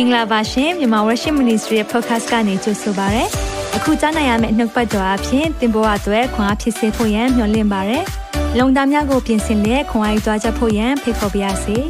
[0.00, 3.24] င်္ဂလာပါရှင်မြန်မာ Worship Ministry ရဲ့ podcast ကနေကြိုဆိုပါရစေ။
[3.76, 7.98] အခုကြားနိုင်ရမယ့်နှုတ်ပတ်တော်အဖြစ်သင်ပေါ်အပ်ွယ်ခွန်အားဖြစ်စေဖို့ယံမျှဝင့်ပါရစေ။
[8.58, 11.76] လုံတာများကိုပြင်ဆင်လက်ခွန်အားယူကြားချက်ဖို့ယံဖိတ်ခေါ်ပါရစေ။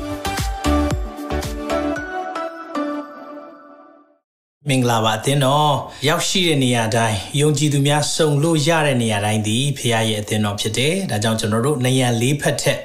[4.69, 5.73] မင်္ဂလာပါအသင်းတော်
[6.09, 12.79] ရောက်ရှိတဲ့နေရာတိုင်းယုံကြည်သူများစုံလို့ရတဲ့နေရာတိုင်းဒီဖခင်ရဲ့အသင်းတော်ဖြစ်တယ်။ဒါကြောင့်ကျွန်တော်တို့နေရာလေးဖက်ထက်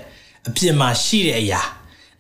[0.48, 1.62] အပြစ်မှာရှိတဲ့အရာ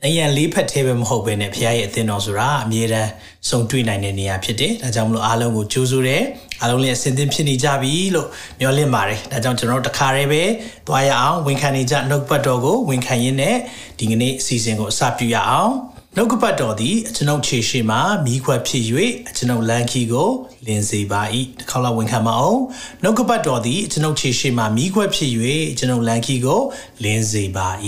[0.05, 3.09] နေရန်လေးဖက်သေးပဲမဟုတ်ဘဲနဲ့ဖခင်ရဲ့အသင်းတော်ဆိုတာအမြဲတမ်း
[3.49, 6.23] စုံတွေ့နိုင်တဲ့နေရာဖြစ်တယ်။ဒါကြောင့်မလို့အားလုံးကိုကြိုးဆိုတယ်။
[6.61, 8.27] အားလုံးလည်းအစဉ်သင်ဖြစ်နေကြပြီလို့
[8.59, 10.43] မျှော်လင့်ပါတယ်။ဒါကြောင့်ကျွန်တော်တို့တခါတည်းပဲ
[10.87, 13.55] သွားရအောင်ဝန်ခံနေကြနှုတ်ပတ်တော်ကိုဝန်ခံရင်းနဲ့
[13.99, 15.73] ဒီကနေ့အစီအစဉ်ကိုအစပြုရအောင်။
[16.15, 18.83] နှုတ်ကပတ်တော်သည်ကျွန်ုပ်ခြေရှိမှမိခွက်ဖြစ်၍
[19.37, 20.29] ကျွန်ုပ်လန်ခီကို
[20.65, 21.21] လင်းစေပါ၏
[21.59, 22.59] တစ်ခေါက်လောက်ဝန်ခံမအောင်
[23.03, 25.31] နှုတ်ကပတ်တော်သည်ကျွန်ုပ်ခြေရှိမှမိခွက်ဖြစ်၍
[25.77, 26.61] ကျွန်ုပ်လန်ခီကို
[27.03, 27.67] လင်းစေပါ၏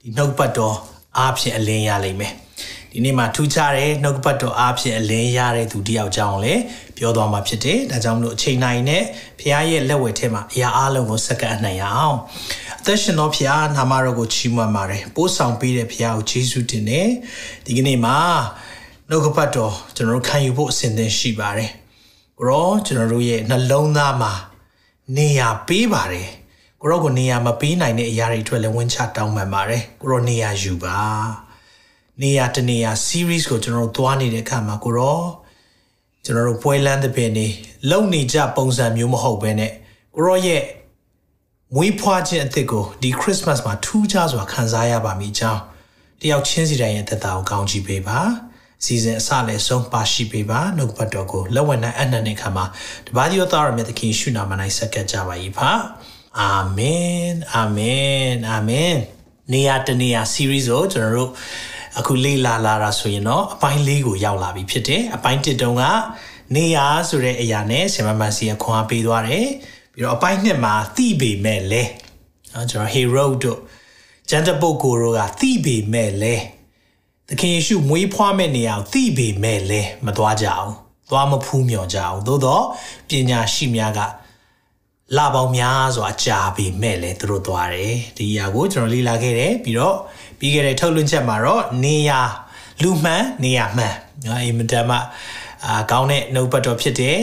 [0.00, 0.76] ဒီနှုတ်ပတ်တော်
[1.18, 2.34] အားဖြင့်အလင်းရလိမ့်မယ်
[2.92, 6.62] ဒီနေ့မှာထူးခြားတဲ့နှုတ်ပတ်တော်အားဖြင့်အလင်းရတဲ့သူတယောက်ကြောင်းလည်း
[6.96, 9.02] ပြောသွားမှာဖြစ်တယ်ဒါကြောင့်မလို့အချိန်နိုင်နဲ့
[9.38, 12.18] ဖခင်ရဲ့လက်ဝဲထဲမှာအရာအလုံးကိုစက္ကန့်အနှံ့ရအောင်
[12.80, 17.08] အသက်ရှင်သောဖခင်နာမတော်ကိုချီးမွမ်းပါတယ်ပို့ဆောင်ပေးတဲ့ဖခင်ကိုယေရှုတင်တယ်
[17.64, 18.16] ဒီကနေ့မှာ
[19.08, 21.70] နှုတ်ပတ်တော်ကျွန်တော်တို့ခံယူဖို့အစဉ်သင်ရှိပါတယ်
[22.38, 24.32] ကိုရောကျွန်တော်တို့ရဲ့နှလုံးသားမှာ
[25.16, 26.28] နေရာပေးပါတယ်
[26.84, 30.98] ကိုရောကိုနေရာမပေးနိုင်တဲ့အရာတွေအတွက်လည်းဝင်ချတောင်းပန်ပါတယ်ကိုရောနေရာယူပါ
[32.22, 35.20] နေရာတနေရာ series ကိုကျွန်တော်တို့သွားနေတဲ့အခါမှာကိုရော
[36.24, 37.46] ကျွန်တော်တို့ပွဲလန်းတဲ့ပင်နေ
[37.90, 39.72] လုံနေကြပုံစံမျိုးမဟုတ်ဘဲနဲ့
[40.14, 40.62] ကိုရောရဲ့
[41.74, 45.62] မွေးဖွားခြင်းအသစ်ကိုဒီ Christmas မှာထူးခြားစွာခံစားရပါမိကြောင်း
[46.20, 48.20] တယောက်ချင်းစီတိုင်းရဲ့သက်တာကိုကောင်းချီးပေးပါ
[48.84, 52.64] စီစဉ်အစလည်းဆုံးပါရှိပေးပါနှုတ်ပတ်တော်ကိုလက်ဝဲနိုင်အနှံ့တဲ့ခါမှာ
[53.06, 55.70] တပါးဒီတော်သားရမြတ်သခင်ရှုနာမ၌ဆက်ကပ်ကြပါ၏ဖာ
[56.40, 58.96] အာမင်အာမင်အာမင်
[59.52, 61.30] နေရာတနေရာ series ကိုကျွန်တော်တို့
[61.98, 65.84] အခုလေ့လာလာတာဆိုရင်တော့အပိုင်းလေးကိုရောက်လာပြီဖြစ်တယ်အပိုင်းတစ်တုန်းက
[66.54, 69.46] နေရာဆိုတဲ့အရာနဲ့ဆင်မမစီကခွန်အားပေးသွားတယ်
[69.92, 71.82] ပြီးတော့အပိုင်းနှစ်မှာသိပေမဲ့လဲ
[72.52, 73.60] နော်ကျွန်တော် hero တို့
[74.28, 76.34] ကျန်တဲ့ပုဂ္ဂိုလ်တို့ကသိပေမဲ့လဲ
[77.28, 80.70] သခင်ယေရှုမွေးဖွားမဲ့နေရာကိုသိပေမဲ့လဲမသွားကြအောင်
[81.10, 82.64] သွားမဖူးမြော်ကြအောင်သို့တော့
[83.08, 84.00] ပညာရှိများက
[85.16, 89.96] လာပေါင်းများစွာကြာပေမဲ့လဲသူတို့သွားတယ်ဒီအရာကိုကျွန်တော်လေ့လာခဲ့တယ်ပြီးတော့
[90.38, 92.20] ပြီးခဲ့တဲ့ထုတ်လွှင့်ချက်မှာတော့နေရာ
[92.82, 93.94] လူမှန်နေရာမှန်
[94.24, 94.96] နော်အင်မတန်မှ
[95.64, 97.18] အာကောင်းတဲ့နှုတ်ပတ်တော်ဖြစ်တယ်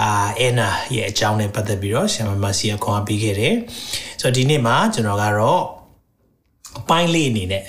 [0.00, 3.54] အာအန်နာရဲ့အကြောင်းနဲ့ပတ်သက်ပြီးတော့ဆရာမမစီကခွန်အားပေးခဲ့တယ်
[4.20, 5.62] ဆိုတော့ဒီနေ့မှာကျွန်တော်ကတော့
[6.78, 7.64] အပိုင်းလေးအနေနဲ့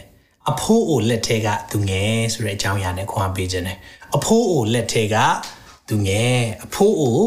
[0.51, 3.77] အဖိုးအိုလက်ထဲကသူငယ်ဆိုတဲ့အကြောင်းအရာနဲ့ခွန်အားပေးခြင်းတယ်
[4.15, 5.15] အဖိုးအိုလက်ထဲက
[5.89, 7.19] သူငယ်အဖိုးအို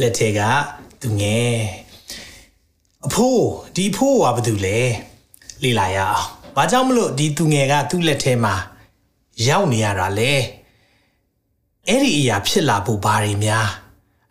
[0.00, 0.40] လက်ထဲက
[1.02, 1.58] သူငယ်
[3.06, 3.46] အဖိုး
[3.76, 4.78] ဒီအဖိုးကဘာတူလဲ
[5.62, 6.26] လေ့လာရအောင်။
[6.56, 8.54] ဘာကြောင့်မလို့ဒီသူငယ်ကသူ့လက်ထဲမှာ
[9.48, 10.32] ရောက်နေရတာလဲ။
[11.88, 13.68] အဲ့ဒီအရာဖြစ်လာဖို့ဘာတွေများ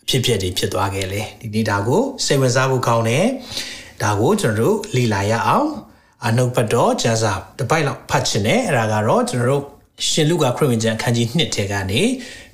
[0.03, 3.25] အဖြစ်ဖြစ်တွေဖြစ်သွားခဲ့လဲ။ဒီနေ့ဒါကိုစိတ်ဝင်စားဖို့ကောင်းတယ်။
[4.03, 5.69] ဒါကိုကျွန်တော်တို့လေ့လာရအောင်။
[6.25, 9.63] အနုပတ်တော်ကျမ်းစာတစ်ပိုက်လောက်ဖတ်ချင်တယ်။အဲ့ဒါကတော့ကျွန်တော်တို့
[10.09, 12.01] ရှင်လုကာခရစ်ဝင်ကျမ်းအခန်းကြီး1ထဲကနေ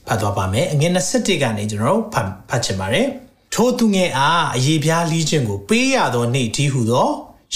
[0.08, 3.08] ဖတ်သွားပါမယ်။အငယ်27ကနေကျွန်တော်တို့ဖတ်ဖတ်ချင်ပါတယ်။
[3.54, 7.10] ထိုသူငယ်အားအရေးပြားလီးခြင်းကို ပေးရသောနေ့ဒီဟုသော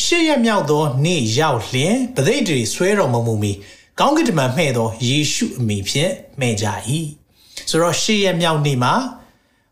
[0.04, 3.52] ရှစ်ရက်မြောက်သောနေ့ရောက်လျင်ပသိတ်တွေဆွဲတော်မမူမီ
[4.00, 6.66] ကောင်းကင်တမန်မှဲ့သောယေရှုအမိဖြင့်မှဲ့ကြ၏
[7.70, 8.94] ဆိုတော့ရှစ်ရက်မြောက်နေ့မှာ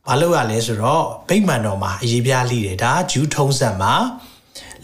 [0.08, 3.94] မလုပ်ရလဲဆိုတော့ဗိမာန်တော်မှာအရေးပြားလိတယ်ဒါဂျူးထုံးစံမှာ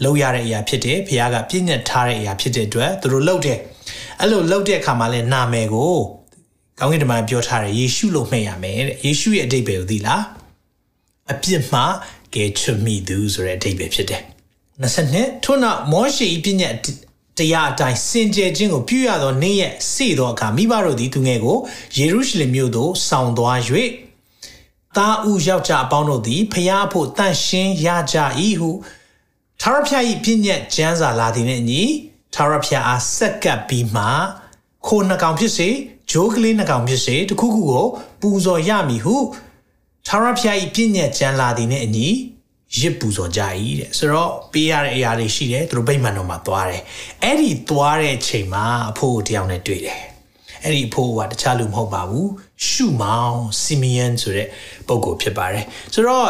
[0.04, 3.58] လုပ်ရတဲ့အရာဖြစ်တယ်ဘုရားကပြည့်ညတ်ထားတဲ့အရာဖြစ်တဲ့အတွက်သူတို့လုပ်တယ်
[4.20, 5.94] အဲ့လိုလုပ်တဲ့အခါမှာလဲနာမည်ကို
[6.78, 10.22] ကောင်းကင်တမန်ပြောထားတယ်ယေရှုလို့မှဲ့ရမယ်တဲ့ယေရှုရဲ့အတိတ်ပဲကိုသိလား
[11.32, 11.84] အပြစ်မှာ
[12.34, 14.22] ကယ်ချမိသူဆိုတဲ့အတိတ်ပဲဖြစ်တယ်
[14.82, 16.74] 22ထို့နောက်မောရှေ၏ပြည့်ညတ်
[17.38, 21.58] တရားအတိုင်းစင်ကြယ်ခြင်းကိုပြုရသောနေ့ရက်စေသောအခါမိဘတို့သည်သူငယ်ကို
[21.98, 23.58] ယေရုရှလင်မြို့သို့ဆောင်သွား၍
[24.96, 28.16] တာဥယောက်ျားအပေါင်းတို့သည်ဖျားဖို့တန့်ရှင်းရကြ၏
[28.60, 28.70] ဟု
[29.60, 31.82] ထာဝရဘုရား၏ပြည့်ညတ်ကျမ်းစာလာသည်နှင့်အညီ
[32.34, 34.04] ထာဝရဘုရားအားဆက်ကပ်ပြီးမှ
[34.86, 35.68] ခိုနှကောင်ဖြစ်စေ
[36.10, 37.86] ဂျိုးကလေးနှကောင်ဖြစ်စေတခုခုကို
[38.20, 39.16] ပူဇော်ရမည်ဟု
[40.06, 42.08] ထာဝရဘုရား၏ပြည့်ညတ်ကျမ်းလာသည်နှင့်အညီ
[42.78, 43.40] ရစ်ပူဇော်ကြ၏
[43.80, 46.82] တဲ့ဆိုတော့ပေးရတဲ့အရာတွေရှိတယ်သူတို့ဗိမာန်တော်မှာသွားတယ်
[47.22, 50.00] အဲ့ဒီသွားတဲ့ချိန်မှာအဖိုးတယောက်နဲ့တွေ့တယ်
[50.62, 52.30] အဲ့ဒီအဖိုးကတခြားလူမဟုတ်ပါဘူး
[52.66, 54.48] ရှုမောင်စီမီယန်ဆိုတဲ့
[54.88, 55.64] ပုဂ္ဂိုလ်ဖြစ်ပါတယ်
[55.94, 56.28] ဆိုတော့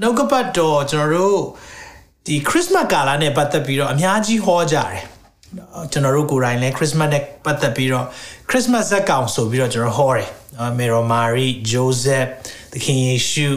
[0.00, 1.40] နှုတ်ကပတ်တော်ကျွန်တော်တို့
[2.26, 4.94] ဒီခရစ်စမတ်ကာလနဲ့ပတ်သက်ပြီးတော့အများကြီးဟောကြတယ်
[5.92, 8.06] ကျွန်တော်တို့ကိုယ်တိုင်လည်းခရစ်စမတ်နဲ့ပတ်သက်ပြီးတော့
[8.50, 12.26] ခရစ်စမတ်ဇက်ကောင်ဆိုပြီးတော့ကျွန်တော်ဟောတယ်နော်မေရိုမာရီဂျိုးဇက်
[12.72, 13.48] သခင်ယေရှု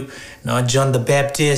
[0.48, 1.56] နော်ဂျွန်ဒ်ဘက်ပတစ်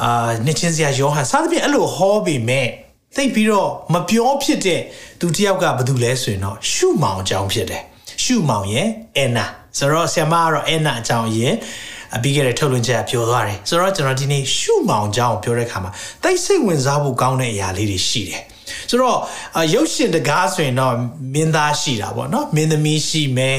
[0.00, 2.68] အာနှစ်ချင်းစရာယောဟန်စသဖြင့်အဲ့လိုဟောပြီးမဲ့
[3.16, 4.80] သိပြီးတော့မပြောဖြစ်တဲ့
[5.20, 7.82] သူတယောက်ကဘာလို့လဲဆိုရင်တော့ရှုမောင်အကြောင်းဖြစ်တယ်
[8.22, 9.46] ရှုမောင်ရဲ့အဲနာ
[9.78, 11.54] ဆိုတော့ဆ iam မကတော့အဲနာအကြောင်းအရင်
[12.16, 15.90] အပြီးခဲ့တဲ့ထုတ်လွှင့်ချက်ပြောသွားတယ်ဆိုတော့ကျွန်တော်ဒီနေ့ရှုမောင်အကြောင်းပြောတဲ့အခါမှာ
[16.22, 18.42] တိတ်စိတ်ဝင်စားဖို့ကောင်းတဲ့အရာလေးတွေရှိတယ်
[18.90, 19.18] ဆိုတော့
[19.74, 20.94] ရုပ်ရှင်တကားဆိုရင်တော့
[21.34, 23.58] မင်းသားရှိတာပေါ့နော်မင်းသမီးရှိမယ်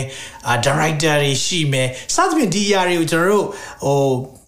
[0.49, 3.45] အာဒါရိုက်တာတွေရှိမယ်စသဖြင့်ဒီအရာတွေကိုကျွန်တော်တို့
[3.83, 4.03] ဟို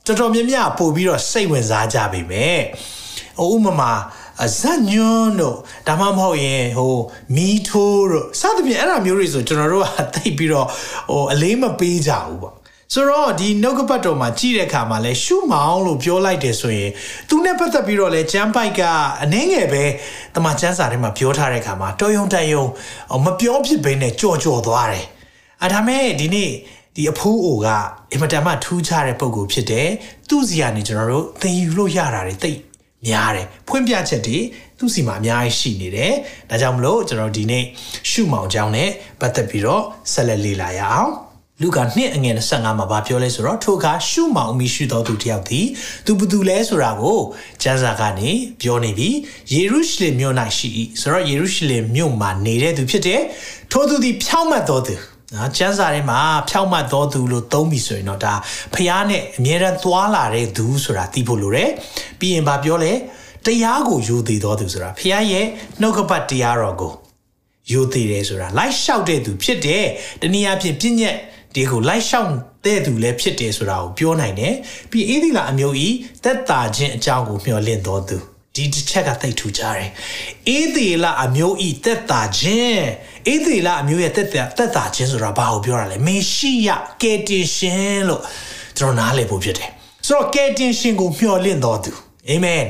[0.06, 2.62] တော်တော်များများပို့ပြီးတော့စိတ်ဝင်စားကြပြီမယ်
[3.40, 3.92] ဟိုဥပမာ
[4.60, 5.58] ဇက်ညွန်းတို့
[5.88, 6.96] ဒါမှမဟုတ်ရင်ဟို
[7.36, 10.68] မီထိုးတို့စသဖြင့်အဲ့ဒါမျိုးတွေဆိုကျွန်တော်တို့ကသိပြီးတော့
[11.12, 12.57] ဟိုအလေးမပေးကြဘူးပေါ့
[12.94, 16.92] ဆိုတော့ဒီနှုတ်ကပတ်တော်မှာကြည့်တဲ့အခါမှာလဲရှုမောင်းလို့ပြောလိုက်တယ်ဆိုရင်
[17.30, 18.82] သူနဲ့ပတ်သက်ပြီးတော့လဲကျမ်းပိုက်က
[19.24, 19.84] အနှင်းငယ်ပဲ
[20.36, 22.64] တမန်ကျမ်းစာထဲမှာပြောထားတဲ့အခါမှာတော်ယုံတယုံ
[23.26, 25.06] မပြောဖြစ်ဘဲနဲ့ကြော်ကြော်သွားတယ်
[25.64, 26.52] အဲဒါမဲ့ဒီနေ့
[26.96, 27.68] ဒီအဖိုးအိုက
[28.12, 29.88] အင်မတန်မှထူးခြားတဲ့ပုံကိုဖြစ်တယ်
[30.30, 32.52] သူ့စီကနေကျွန်တော်တို့သင်ယူလို့ရတာတွေသိ
[33.08, 34.38] များတယ်ဖွင့်ပြချက်တွေ
[34.78, 36.14] သူ့စီမှာအများကြီးရှိနေတယ်
[36.50, 37.64] ဒါကြောင့်မလို့ကျွန်တော်ဒီနေ့
[38.10, 38.90] ရှုမောင်ကြောင်းနဲ့
[39.20, 41.27] ပတ်သက်ပြီးတော့ဆက်လက်လေ့လာရအောင်
[41.62, 45.66] လူကနှစ်အငယ်25မှာဗာပြောလဲဆိုတော့ထိုအခါရှုမောင်မိရှိတော်သူတယောက်သည်
[46.06, 47.20] သူဘသူလဲဆိုတာကို
[47.64, 48.30] ကျမ်းစာကနေ
[48.62, 49.10] ပြောနေပြီ
[49.54, 50.70] ယေရုရှလင်မြို့၌ရှိ၏
[51.02, 53.22] ဆိုတော့ယေရုရှလင်မြို့မှာနေတဲ့သူဖြစ်တယ်
[53.72, 54.96] ထိုသူသည်ဖြောင့်မတ်တော်သူ
[55.36, 56.20] နော်ကျမ်းစာထဲမှာ
[56.50, 58.34] ဖြောင့်မတ်တော်သူလို့သုံးပြီဆိုရင်တော့ဒါ
[58.76, 61.70] ဖျားနဲ့အမြဲတမ်းသွားလာတဲ့သူဆိုတာသိဖို့လိုတယ်
[62.20, 62.94] ပြီးရင်ဗာပြောလဲ
[63.46, 65.46] တရားကိုယူတည်တော်သူဆိုတာဖျားရဲ့
[65.82, 66.94] နှုတ်ကပတ်တရားတော်ကို
[67.72, 69.86] ယူတည်တယ်ဆိုတာလိုက်လျှောက်တဲ့သူဖြစ်တယ်
[70.22, 71.18] တနည်းအားဖြင့်ပြည့်ညက်
[71.58, 72.32] ဒီကိုလိုက်ရှောင်
[72.66, 74.54] တဲ့သူလည်းဖြစ်တယ်ဆိုတာကိုပြောနိုင်တယ်
[74.92, 75.88] ပြီးအေးဒီလာအမျိုးဤ
[76.24, 78.18] သက်တာခြင်းအကြောင်းကိုမျှော်လင့်တော်သူ
[78.56, 79.90] ဒီတစ်ချက်ကသိထူကြတယ်
[80.50, 82.86] အေးဒီလာအမျိုးဤသက်တာခြင်း
[83.28, 86.70] အေးဒီလာအမျိုးရဲ့သက်တာသက်တာခြင်းဆိုတာဘာကိုပြောတာလဲမေရှိယ
[87.02, 88.22] ကယ်တင်ရှင်လို့
[88.78, 89.70] ကျွန်တော်နားလည်ဖို့ဖြစ်တယ်
[90.08, 91.92] ဆိုတော့ကယ်တင်ရှင်ကိုမျှော်လင့်တော်သူ
[92.30, 92.64] အာမင်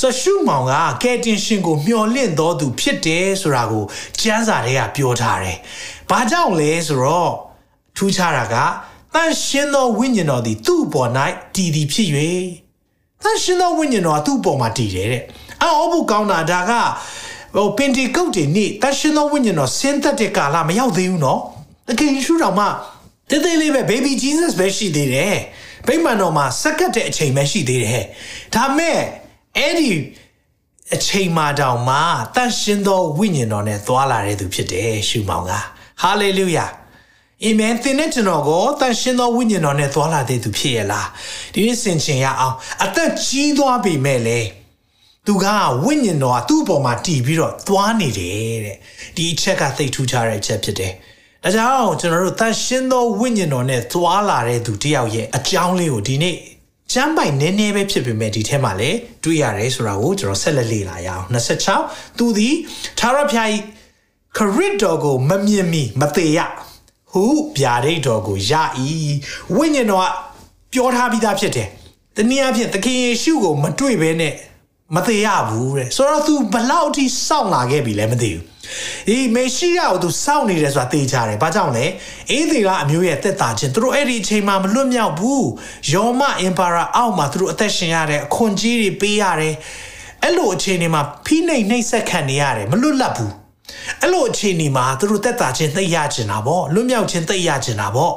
[0.00, 3.84] ဆိုရှုမောင်ကကယ်တင်ရှင်ကိုမျှော်လင့်တော်သူဖြစ်တယ်ဆိုတာကို
[4.20, 5.58] ကျမ်းစာထဲကပြောထားတယ်။
[6.10, 7.32] ဘာကြောင့်လဲဆိုတော့
[7.96, 8.56] ထူးခြားတာက
[9.14, 11.10] တန်ရှင်သောဝိညာဉ်တော်သည်သူ့ပေါ်၌
[11.54, 12.08] တည်တည်ဖြစ်၍
[13.22, 15.22] တန်ရှင်သောဝိညာဉ်တော်ကသူ့ပေါ်မှာတည်တယ်တဲ့
[15.62, 16.72] အော်ဘုကောင်းတာဒါက
[17.56, 21.40] ဟိုပင်တီကုတ်တွေနေ့တန်ရှင်သောဝိညာဉ်တော်ဆင်းသက်တဲ့ကာလမရောက်သေးဘူးနော်
[21.88, 22.68] တကယ်ရှုတော်မှာ
[23.30, 25.36] တေးသေးလေးပဲ baby jesus ပဲရှိသေးတယ်
[25.86, 28.02] ဗိမာန်တော်မှာစက္ကတ်တဲ့အချိန်ပဲရှိသေးတယ်
[28.54, 28.98] ဒါမဲ့
[29.56, 29.90] အဲ့ဒီ
[30.94, 31.96] အချိန်မှတောင်မှ
[32.34, 35.52] တန်ရှင်သောဝိညာဉ်တော်နဲ့သွားလာတဲ့သူဖြစ်တယ်ရှုမောင်က
[36.02, 36.66] ဟာလေလုယာ
[37.44, 41.08] အာမင်သင်နဲ့ကျွန်တော်ကိုတန်ရှင်းသောဝိညာဉ်တော်နဲ့သွားလာတဲ့သူဖြစ်ရလား
[41.54, 44.40] ဒီနေ့ဆင်ခြင်ရအောင်အသက်ကြီးသွားပြီမဲ့လေ
[45.26, 45.46] သူက
[45.84, 48.76] ဝိညာဉ်တော်ကသူ့ပေါ်မှာတည်ပြီးတော့သွားနေတယ်တဲ့
[49.16, 50.92] ဒီအချက်ကသိထူးခြားတဲ့အချက်ဖြစ်တယ်
[51.42, 56.36] ဒါကြောင့်ကျွန်တော်တို့တန်ရှင်းသောဝိညာဉ်တော်နဲ့သွားလာတဲ့သူတယောက်ရဲ့အကြောင်းလေးကိုဒီနေ့
[56.92, 61.24] ကျမ်းပိုင်နည်းနည်းပဲဖြစ်ပေမဲ့ဒီထဲမှာလည်းတွေ့ရတယ်ဆိုတာကိုကျွန်တော်ဆက်လက်လေ့လာရအောင်
[61.74, 62.54] 26သူသည်
[63.00, 63.56] သာရဖျားဤ
[64.36, 66.38] ခရစ်တော်ကိုမမြင်မီမသေးရ
[67.14, 67.24] ဟု
[67.58, 68.52] ဗျာဒိတ်တော်ကိုရ၏
[69.56, 70.10] ဝိညာဉ်တော်က
[70.72, 71.68] ပြောထားပြီးသားဖြစ်တယ်။
[72.16, 74.34] တနည်းအားဖြင့်သခင်ယေရှုကိုမတွေ့ဘဲနဲ့
[74.94, 78.42] မသေးရဘူးတဲ့။ဆိုတော့ तू ဘလောက်ထိစောင့်လာခဲ့ပြီလဲမသိဘူး။
[79.08, 81.84] အေးမေရှိယကို तू စောင့်နေတယ်ဆိုတာသိကြတယ်။ဘာကြောင့်လဲ။
[82.30, 85.42] အေးဒီကအမျိုးရဲ့တက်တာချင်းသူတို့အဲ့ဒီအချိန်မှာမလွတ်မြောက်ဘူး။
[85.92, 89.54] ယောမအင်ပါရာအောက်မှာသူတို့အသက်ရှင်ရတယ်အခွန်ကြီးတွေပေးရတယ်။
[90.22, 93.32] အဲ့လိုအချိန်တွေမှာဖိနှိပ်နှိပ်ဆက်ခံနေရတယ်မလွတ်လပ်ဘူး။
[94.00, 98.14] အဲ့လိုအခြေအနေမှာသူတို့တက်တာချင်းသိရချင်တာပေါ့လွတ်မြောက်ချင်းသိရချင်တာပေါ့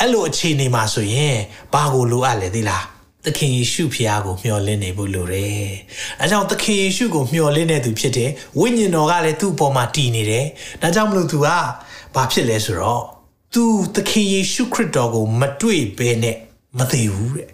[0.00, 1.36] အဲ့လိုအခြေအနေမှာဆိုရင်
[1.72, 2.84] ဘာကိုလိုအပ်လဲသိလား
[3.26, 5.66] သခင်ယေရှုဖခင်ကိုမျှော်လင့်နေဖို့လိုတယ်။
[6.20, 10.44] အဲကြောင့်သခင်ယေရှုကိုမျှော်လင့်နေသူဖြစ်တယ်။ဝိညာဉ်တော်ကလည်းသူ့အပေါ်မှာတည်နေတယ်။
[10.82, 11.48] ဒါကြောင့်မလို့သူက
[12.14, 13.02] ဘာဖြစ်လဲဆိုတော့
[13.54, 13.64] သူ
[13.94, 16.36] သခင်ယေရှုခရစ်တော်ကို မတွေ့ဘဲနဲ့
[16.78, 17.48] မသိဘူးတဲ့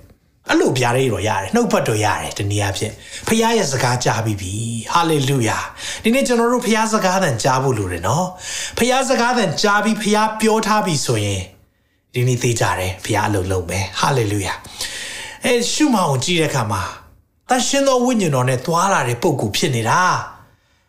[0.55, 2.93] အဲ့လိုပြားလေးတော့ရတယ်နှုတ်ပတ်တော်ရတယ်တနည်းအားဖြင့်
[3.29, 4.53] ဖခင်ရဲ့စကားကြားပြီးပြီ
[4.93, 5.59] ဟာလေလုယာ
[6.03, 8.27] ဒီနေ့ကျွန်တော်တို့ဖခင်စကားသံကြားဖို့လိုတယ်နော်
[8.79, 11.43] ဖခင်စကားသံကြားပြီးဖခင်ပြောထားပြီဆိုရင်
[12.15, 14.55] ဒီနေ့သိကြတယ်ဖခင်အလုံးလုံးပဲဟာလေလုယာ
[15.45, 16.83] အဲရှုမောင်ကြည့်တဲ့အခါမှာ
[17.49, 20.01] တန်ရှင်သောဝိညာဉ်တော်နဲ့သွားလာတဲ့ပုံကူဖြစ်နေတာ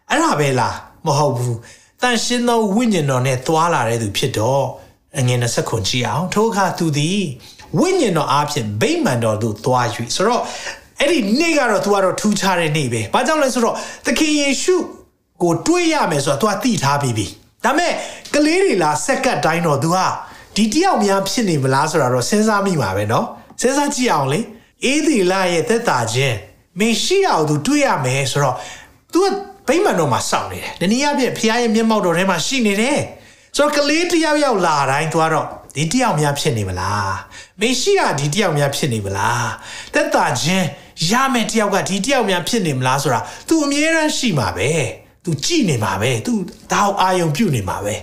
[0.10, 1.58] အဲ့ဒါပဲလားမဟုတ်ဘူး
[2.02, 4.66] တန်ရှင်သောဝိညာဉ်တော်နဲ့သွားလာတဲ့သူဖြစ်တော့
[5.20, 7.22] အငယ်20ခွန်ကြည့်အောင်ထိုအခါသူသည်
[7.79, 9.87] ဝိညာဉ်တော်အားဖြင့်ဗိမာန်တော်သို့သွား၍
[10.17, 10.43] ဆိုတော့
[11.01, 13.75] အဲ့ဒီနေ့ကတော့ तू ကတော့ထူးခြားတဲ့နေ့ပဲ။ဘာကြောင့်လဲဆိုတော့
[14.07, 14.77] သခင်ယေရှု
[15.43, 17.27] ကိုတွေးရမယ်ဆိုတော့ तू သိထားပြီးပြီ။
[17.65, 17.93] ဒါမဲ့
[18.35, 20.07] ကလေးတွေလာစက္ကတ်တိုင်းတော့ तू ဟာ
[20.57, 23.25] ဒီတယောက်များဖြစ်နေမလားဆိုတာတော့စဉ်းစားမိမှာပဲเนาะ။
[23.61, 24.41] စဉ်းစားကြည့်အောင်လေ။
[24.85, 26.37] အေးဒီလာရဲ့သက်တာချင်း
[26.79, 28.57] မေရှိယကို तू တွေးရမယ်ဆိုတော့
[29.13, 29.27] तू က
[29.69, 32.99] ဗိမာန်တော်မှာစောင့်နေတယ်။ဒီနေ့အပြည့်ဖခင်ရဲ့မျက်မှောက်တော်ထဲမှာရှိနေတယ်။
[33.57, 35.47] ဆိုတော့ကလေးတယောက်ယောက်လာတိုင်း तू ကတော့
[35.77, 37.15] ဒီတယောက်များဖြစ်နေမလား
[37.61, 39.49] မေရှိယဒီတယောက်များဖြစ်နေမလား
[39.95, 40.67] တက်တာချင်း
[41.11, 44.71] ရမယ်တယောက်ကဒီတယောက်များဖြစ်နေမလားဆိုတာ तू အမြဲတမ်းရှိမှာပဲ
[45.25, 46.33] तू ကြည်နေမှာပဲ तू
[46.73, 47.97] ဒါအောင်အာယုံပြုတ်နေမှာပဲ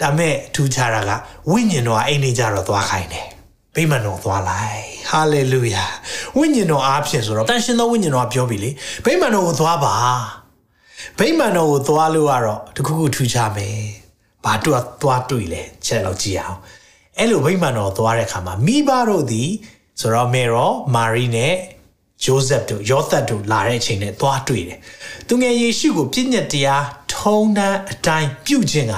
[0.00, 1.10] ဒါမဲ့ထူးခြားတာက
[1.50, 3.26] ဝိညာဉ်တော်အိမ်နေကြတော့သွားခိုင်းတယ်
[3.74, 5.84] ဗိမာန်တော်သွားလိုက်ဟာလေလုယာ
[6.36, 8.70] ဝိညာဉ်တော်အားဖြင့်ဆိုတော့တန်ရှင်သောဝိညာဉ်တော်ကပြောပြီလေ
[9.04, 9.94] ဗိမာန်တော်ကိုသွားပါ
[11.18, 13.78] ဗိမာန်တော်ကိုသွားလို့ကတော့တခုခုထူးခြားမယ်
[14.44, 14.70] ဘာတူ
[15.02, 16.58] သွားတွေ့လဲချက်တော့ကြည့်အောင်
[17.19, 19.49] အဲ့လိုဗိမာန်တော်သွားတဲ့အခါမှာမိဘတို့သည်
[19.99, 21.55] ဆိုတော့မေရောမာရီနဲ့
[22.23, 24.79] ဂျိုးဆက်တို့ယောသတ်တို့လာတဲ့အချိန်နဲ့သွားတွေ့တယ်။
[25.27, 28.95] သူငယ်ယေရှုကိုပြည့်ညတ်တရားထုံးတမ်းအတိုင်းပြုခြင်းက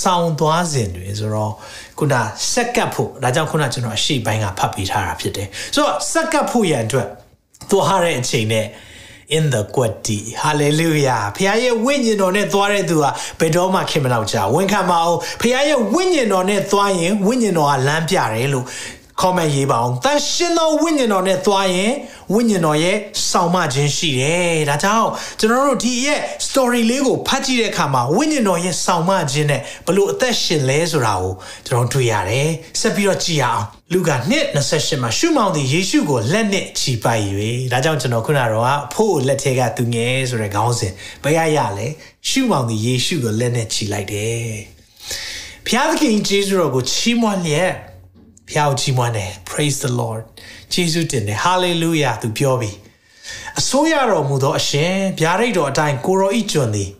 [0.00, 1.52] စောင်းသွားစဉ်တွင်ဆိုတော့
[1.98, 2.14] ခုန
[2.52, 7.08] စက်ကပ်ဖို့ဒါကြောင့်ခုနကျွန်တော်အရှိပိုင်းကဖတ်ပေးထားတာဖြစ်တယ်။ဆိုတော့စက်ကပ်ဖို့ရန်အတွက်
[7.70, 8.66] သွားတဲ့အချိန်နဲ့
[9.36, 18.66] in the quati hallelujah ဖခင်ရဲ့ဝိညာဉ်တော်နဲ့သွားတဲ့သူဟာဘယ်တော့မှခင်မလောက်ကြဝန်ခံပါအောင်ဖခင်ရဲ့ဝိညာဉ်တော်နဲ့သွားရင်ဝိညာဉ်တော်ကလမ်းပြတယ်လို့
[19.20, 21.92] comment ရေးပါအောင်တန်ရှင်သောဝိညာဉ်တော်နဲ့သွားရင်
[22.34, 22.96] ဝိညာဉ်တော်ရဲ့
[23.30, 25.08] ဆောင်မခြင်းရှိတယ်ဒါကြောင့်
[25.38, 31.32] ကျွန်တော်တို့ဒီရဲ့ story လေးကိုဖတ်ကြည့်တဲ့အခါမှာဝိညာဉ်တော်ရဲ့ဆောင်မခြင်းနဲ့ဘလို့အသက်ရှင်လဲဆိုတာကို
[31.66, 32.48] ကျွန်တော်တွေ့ရတယ်
[32.80, 34.10] ဆက်ပြီးတော့ကြည့်အောင် လူက
[34.56, 37.24] 2:28မှာရှုမောင်သည်ယေရှုကိုလက်နဲ့ချီပိုက်၍
[37.72, 40.92] ဒါကြောင့်ကျွန်တော်ခုနကတော့အဖို့လက်ထဲကသူငယ်ဆိုတဲ့ခေါင်းစဉ်
[41.24, 41.86] ဘယ်ရရလဲ
[42.28, 44.48] ရှုမောင်သည်ယေရှုကိုလက်နဲ့ချီလိုက်တယ်
[45.66, 47.72] ဘုရားသခင်ယေရှုတော်ကိုချီးမွမ်းလျက်
[48.50, 50.22] ဖျောက်ချီးမွမ်းတယ် praise the lord
[50.72, 52.70] ယေရှုတင်တယ် hallelujah သူပြောပြီ
[53.58, 56.90] အစိုးရတော်မူသောအရှင်ဗျာဒိတ်တော်အတိုင်းကိုရောဤကျွန်သည်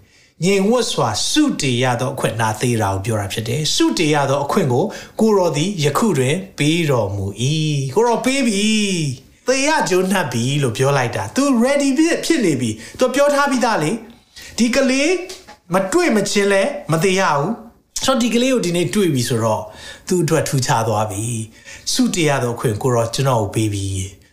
[0.45, 4.85] ငြိမ်ဝတ်စွာစုတည်ရသောအခွင့်နာသေးတာကိုပြောတာဖြစ်တယ်စုတည်ရသောအခွင့်ကို
[5.21, 7.27] ကိုရောသည်ယခုတွင်ပေးတော်မူ၏
[7.95, 8.69] ကိုရောပေးပြီ
[9.47, 11.89] သေရဂျုံနှပ်ပြီလို့ပြောလိုက်တာ तू ready
[12.25, 13.93] ဖြစ်နေပြီ तू ပြောထားပြီးသားလေ
[14.59, 15.11] ဒီကလေး
[15.75, 17.53] မတွေ့မချင်းလဲမသေးရဘူး
[18.05, 19.63] ဆိုတော့ဒီကလေးကိုဒီနေ့တွေ့ပြီဆိုတော့
[20.09, 21.25] သူ့အတွက်ထူးခြားသွားပြီ
[21.93, 23.87] စုတရားတော်ခွင့်ကိုတော့ကျွန်တော်ကိုပေးပြီ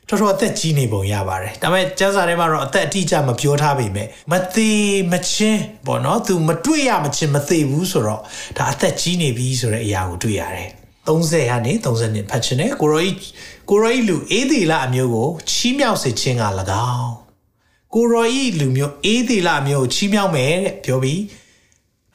[0.09, 8.21] တော်တော်အသက်ကြီးနေပုံရပါတယ်ဒါပေမဲ့ကျန်းစာထဲမှာတော့အသက်အတိအကျမပြောထားပေမဲ့မသေးမချင်းပေါ့နော်သူမတွေ့ရမချင်းမသေးဘူးဆိုတော့
[8.57, 10.69] ဒါအသက်ကြီးနေပြီဆိုတဲ့အရာကိုတွေ့ရတယ်
[11.07, 13.17] 30ကနေ30နှစ်ဖတ်ချင်တယ်ကိုရောကြီး
[13.69, 16.43] ကိုရောကြီးလူအေးသေးလအမျိုးကိုချီးမြှောက်စေခြင်းက၎
[16.93, 17.11] င်း
[17.93, 21.21] ကိုရောကြီးလူမျိုးအေးသေးလအမျိုးကိုချီးမြှောက်မယ်တဲ့ပြောပြီး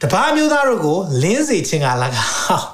[0.03, 1.89] တပားမျိုးသားတို့ကိုလင်းစေခြင်းက၎
[2.27, 2.67] င်း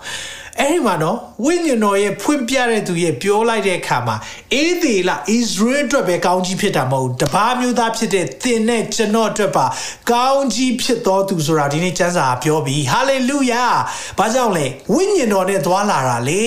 [0.60, 4.16] အဲ့ဒီမှာတော့ဝိညာဉ်တော်ရဲ့ဖွင့်ပြတဲ့သူရဲ့ပြောလိုက်တဲ့အခါမှာ
[4.54, 9.66] အေးသေးလားဣသရေလအတွက်ပဲကောင်းကြီးဖြစ်တာမဟုတ်တပားမျိုးသားဖြစ်တဲ့သင်နဲ့ကျွန်တော်အတွက်ပါ
[10.10, 13.64] ကောင်းကြီးဖြစ်တော်သူဆိုတာဒီနေ့ကျမ်းစာပြောပြီးဟာလေလုယာ
[14.18, 16.44] ဘာကြောင့်လဲဝိညာဉ်တော်နဲ့သွားလာတာလေ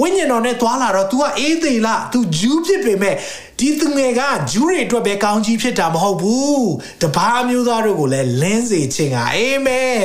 [0.00, 3.16] ဝိညာဉ်တော်နဲ့သွားလာတော့ तू ကအေးသေးလား तू ဂျူးဖြစ်ပေမဲ့
[3.60, 4.20] ဒီသူငယ်က
[4.52, 6.68] ဂျူးတွေအတွက်ပဲကောင်းကြီးဖြစ်တာမဟုတ်ဘူး
[7.02, 10.02] တပားမျိုးသားတို့ကိုလည်းလင်းစေခြင်းကအာမင်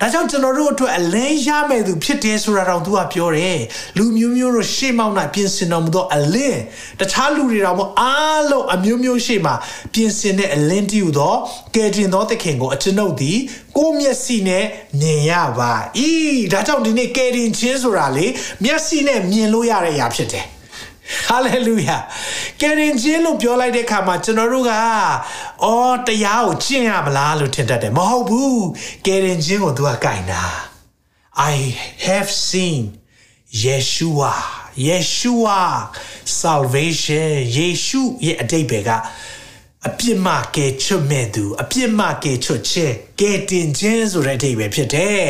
[0.00, 3.58] ဒါကြောင့်ကျွန်တော်တို့အတွက်အလင်းရမယ်သူဖြစ်တယ်ဆိုတာတော့သူကပြောတယ်
[3.98, 6.60] လူမျိုးမျိုးတို့ရှေ့မောက်၌ပြင်ဆင်တော်မူသောအလင်း
[7.00, 9.54] တခြားလူတွေတော့မအားလုံးအမျိုးမျိုးရှေ့မှာ
[9.92, 11.34] ပြင်ဆင်တဲ့အလင်းတည်းဟူသော
[11.74, 13.38] ကယ်တင်သောသခင်ကိုအကျွန်ုပ်သည်
[13.76, 14.64] ကိုမျက်စိနဲ့
[15.00, 15.72] မြင်ရပါ၏
[16.52, 18.26] ဒါကြောင့်ဒီနေ့ကယ်တင်ခြင်းဆိုတာလေ
[18.64, 20.46] မျက်စိနဲ့မြင်လို့ရတဲ့အရာဖြစ်တယ်
[21.26, 21.96] ဟာလေလုယာ
[22.60, 24.72] ကယ်ရင်ချင်းလို့ပြောလိုက်တဲ့အခါမှာကျွန်တော်တို့က
[25.64, 28.64] အော်တရားကိုကျင့်ရမလားလို့ထင်တတ်တယ်မဟုတ်ဘူး
[29.06, 30.42] ကယ်ရင်ချင်းကိုသူကကြိုင်တာ
[31.53, 31.55] I
[32.07, 32.81] have seen
[33.63, 34.33] Yeshua
[34.87, 35.61] Yeshua
[36.41, 38.89] salvation ယေရှုရဲ့အတိတ်ပဲက
[39.88, 45.24] အပြစ်မှကယ်ချွတ်မဲ့သူအပြစ်မှကယ်ချွတ်ခြင်းကယ်တင်ခြင်းဆိုတဲ့အဓိပ္ပာယ်ဖြစ်တယ်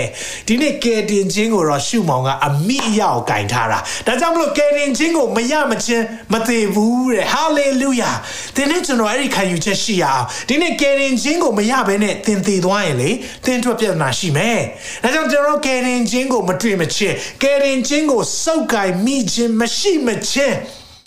[0.46, 8.10] ဒီနေ့ကယ်တင်ခြင်းကိုတော့ရှုမောင်ကအမိအရောက်ကင်ထားတာဒါကြောင့်မလို့ကယ်တင်ခြင်းကိုမရမချင်းမသေးဘူးတဲ့ဟာလေလုယာ
[8.56, 13.10] ဒီနေ့ကျွန်တော်အဲ့ဒီခံယူချက်ရှိရအောင်ဒီနေ့ကယ်တင်ခြင်းကိုမရဘဲနဲ့သင်သေးသွားရင်လေ
[13.44, 14.60] သင်တို့ပြဿနာရှိမယ်
[15.02, 20.56] ဒါကြောင့်ကျွန်တော်ကယ်တင်ခြင်းကိုမတွေ့မချင်းကယ်တင်ခြင်းကိုစောက်ကင်မိခြင်းမရှိမချင်း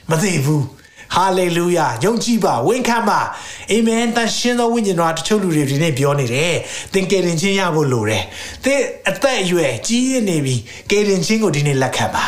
[0.10, 0.81] မသေးဘူး
[1.15, 3.20] ဟာလေလုယာယုံကြည်ပါဝန်ခံပါ
[3.72, 6.53] အာမင်တန်ရှင်သောဝိညာဉ်တော်တချို့လူတွေဒီနေ့ပြောနေတယ်
[6.94, 8.24] သင်ကယ်တင်ခြင်းရဖို့လိုတယ်
[8.63, 10.56] သင်အသက်အရွယ်ကြီးရနေပြီ
[10.91, 12.25] ကယ်တင်ခြင်းကိုဒီနေ့လက်ခံပါ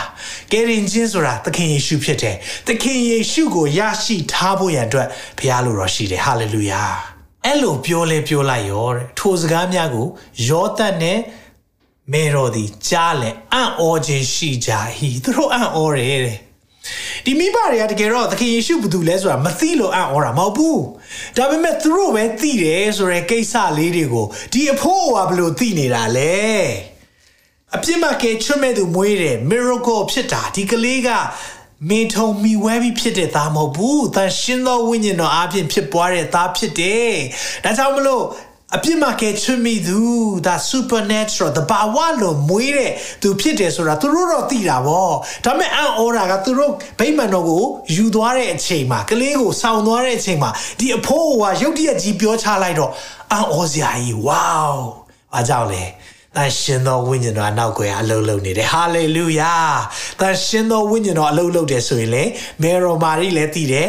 [0.51, 2.35] ကယ်တင်ခြင်းဆိုတာသခင်ယေရှုဖြစ်တယ်
[2.67, 6.83] သခင်ယေရှုကိုရရှိထားဖို့ရန်အတွက်ဘုရားလိုတော်ရှိတယ်ဟာလေလုယာ
[7.45, 10.07] အဲ့လိုပြောလဲပြောလိုက်ရောတဲ့ထိုစကားများကို
[10.47, 11.19] ယောသတ်နဲ့
[12.11, 14.71] မေတော်ဒီကြားလဲအံ့ဩခြင်းရှိကြ၏
[15.23, 16.37] သူတို့အံ့ဩတယ်တဲ့
[17.25, 20.83] ဒီမိဘတွေကတကယ်တော့သခင်ယေရှုဘသူလဲဆိုတာမသိလို့အံ့ဩတာမဟုတ်ဘူး
[21.37, 26.43] ဒါပေမဲ့သူတို့ပဲသိတယ်ဆိုတဲ့ကိစ္စလေးတွေကိုဒီအဖိုးကဘလို့သိနေတာလဲ
[27.75, 31.09] အပြစ်မကဲချွတ်မဲ့သူမွေးတယ် miracle ဖြစ်တာဒီကလေးက
[31.89, 37.13] မင်းထုံမီဝဲပြီးဖြစ်တဲ့သားမဟုတ်ဘူး။တန်ရှင်သောဝိညာဉ်တော်အပြင်ဖြစ်ပွားတဲ့သားဖြစ်တယ်။
[37.63, 38.23] ဒါကြောင့်မလို့
[38.75, 39.99] အပြစ်မကဲချွမိသူ
[40.45, 45.09] ဒါ supernatural တဘာဝလို့မွေးတဲ့သူဖြစ်တယ်ဆိုတာသူတို့တော့သိတာဗော
[45.45, 47.63] ဒါပေမဲ့အံ့ဩတာကသူတို့ဗိမာန်တော်ကို
[47.95, 50.49] ယူသွားတဲ့အချိန်မှာကလေးကိုဆောင်းသွားတဲ့အချိန်မှာ
[50.79, 52.91] ဒီအဖိုးကရုတ်တရက်ကြီးပြောချလိုက်တော့
[53.31, 54.75] အံ့ဩစရာကြီး wow
[55.33, 55.83] ဘာကြောင့်လဲ
[56.35, 59.53] တန်ရှင်သောဝိညာဉ်တော်အနောက်ကွယ်အလုံးလုံးနေတယ်ဟာလေလုယာ
[60.19, 62.23] တန်ရှင်သောဝိညာဉ်တော်အလုံးလုံးတယ်ဆိုရင်လေ
[62.61, 63.87] မေရိုမာရီလည်းသိတယ်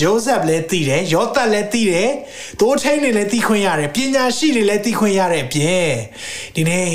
[0.00, 2.10] ဂျိုးဇက်လည်းသိတယ်ယောသတ်လည်းသိတယ်
[2.60, 5.90] တိုးထိန်တွေလည်းသိခွင့်ရတယ်ပညာရှိတွေလည်းသိခွင့်ရတဲ့အပြင်
[6.54, 6.90] ဒီနေ့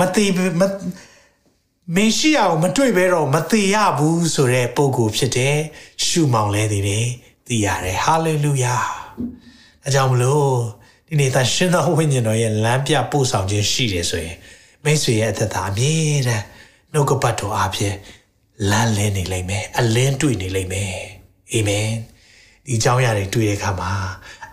[0.00, 0.24] မသိ
[0.60, 0.62] မ
[1.94, 5.56] မေရှိယကိုမတွေ့ဘဲတော့မသေးရဘူးဆိုတဲ့ပုံကိုဖြစ်တယ်
[6.04, 7.06] ရှုမောင်လဲဒီနေ့
[7.46, 8.76] သိရတယ်ဟာလေလုယာ
[9.86, 10.50] အကြောင်းမလို့
[11.08, 14.36] ဒီနေ့သရှင်တော်ဝိညာဉ်တော်ရဲ့လမ်းပြပို့ဆောင်ခြင်းရှိတယ်ဆိုရင်
[14.86, 15.94] မိတ်ဆွေရဲ့အသက်တာအမြဲ
[16.28, 16.44] တမ်း
[16.92, 17.94] နှုတ်ကပတ်တော်အပြင်
[18.70, 20.94] လမ်းလင်းနေလိမ့်မယ်အလင်းတွေ့နေလိမ့်မယ်
[21.52, 21.88] အာမင်
[22.66, 23.92] ဒီအကြောင်းအရာတွေတွေ့တဲ့အခါမှာ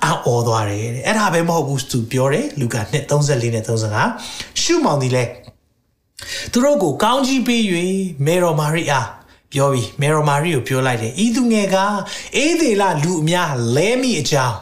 [0.03, 5.23] အော်သွားတယ်အဲ့ဒါပဲမဟုတ်ဘူးသူပြောတယ်လူကာ2:34နဲ့35ရှုမောင်ဒီလဲ
[6.51, 7.61] သူတို့ကိုကောင်းကြီးပေး၍
[8.25, 9.07] မေရောမာရီအား
[9.53, 11.77] ပြောပြီးမေရောမာရီကိုပြောလိုက်တယ်ဤသူငယ်က
[12.35, 14.57] အေးသေးလားလူအများလဲမိအကြောင်း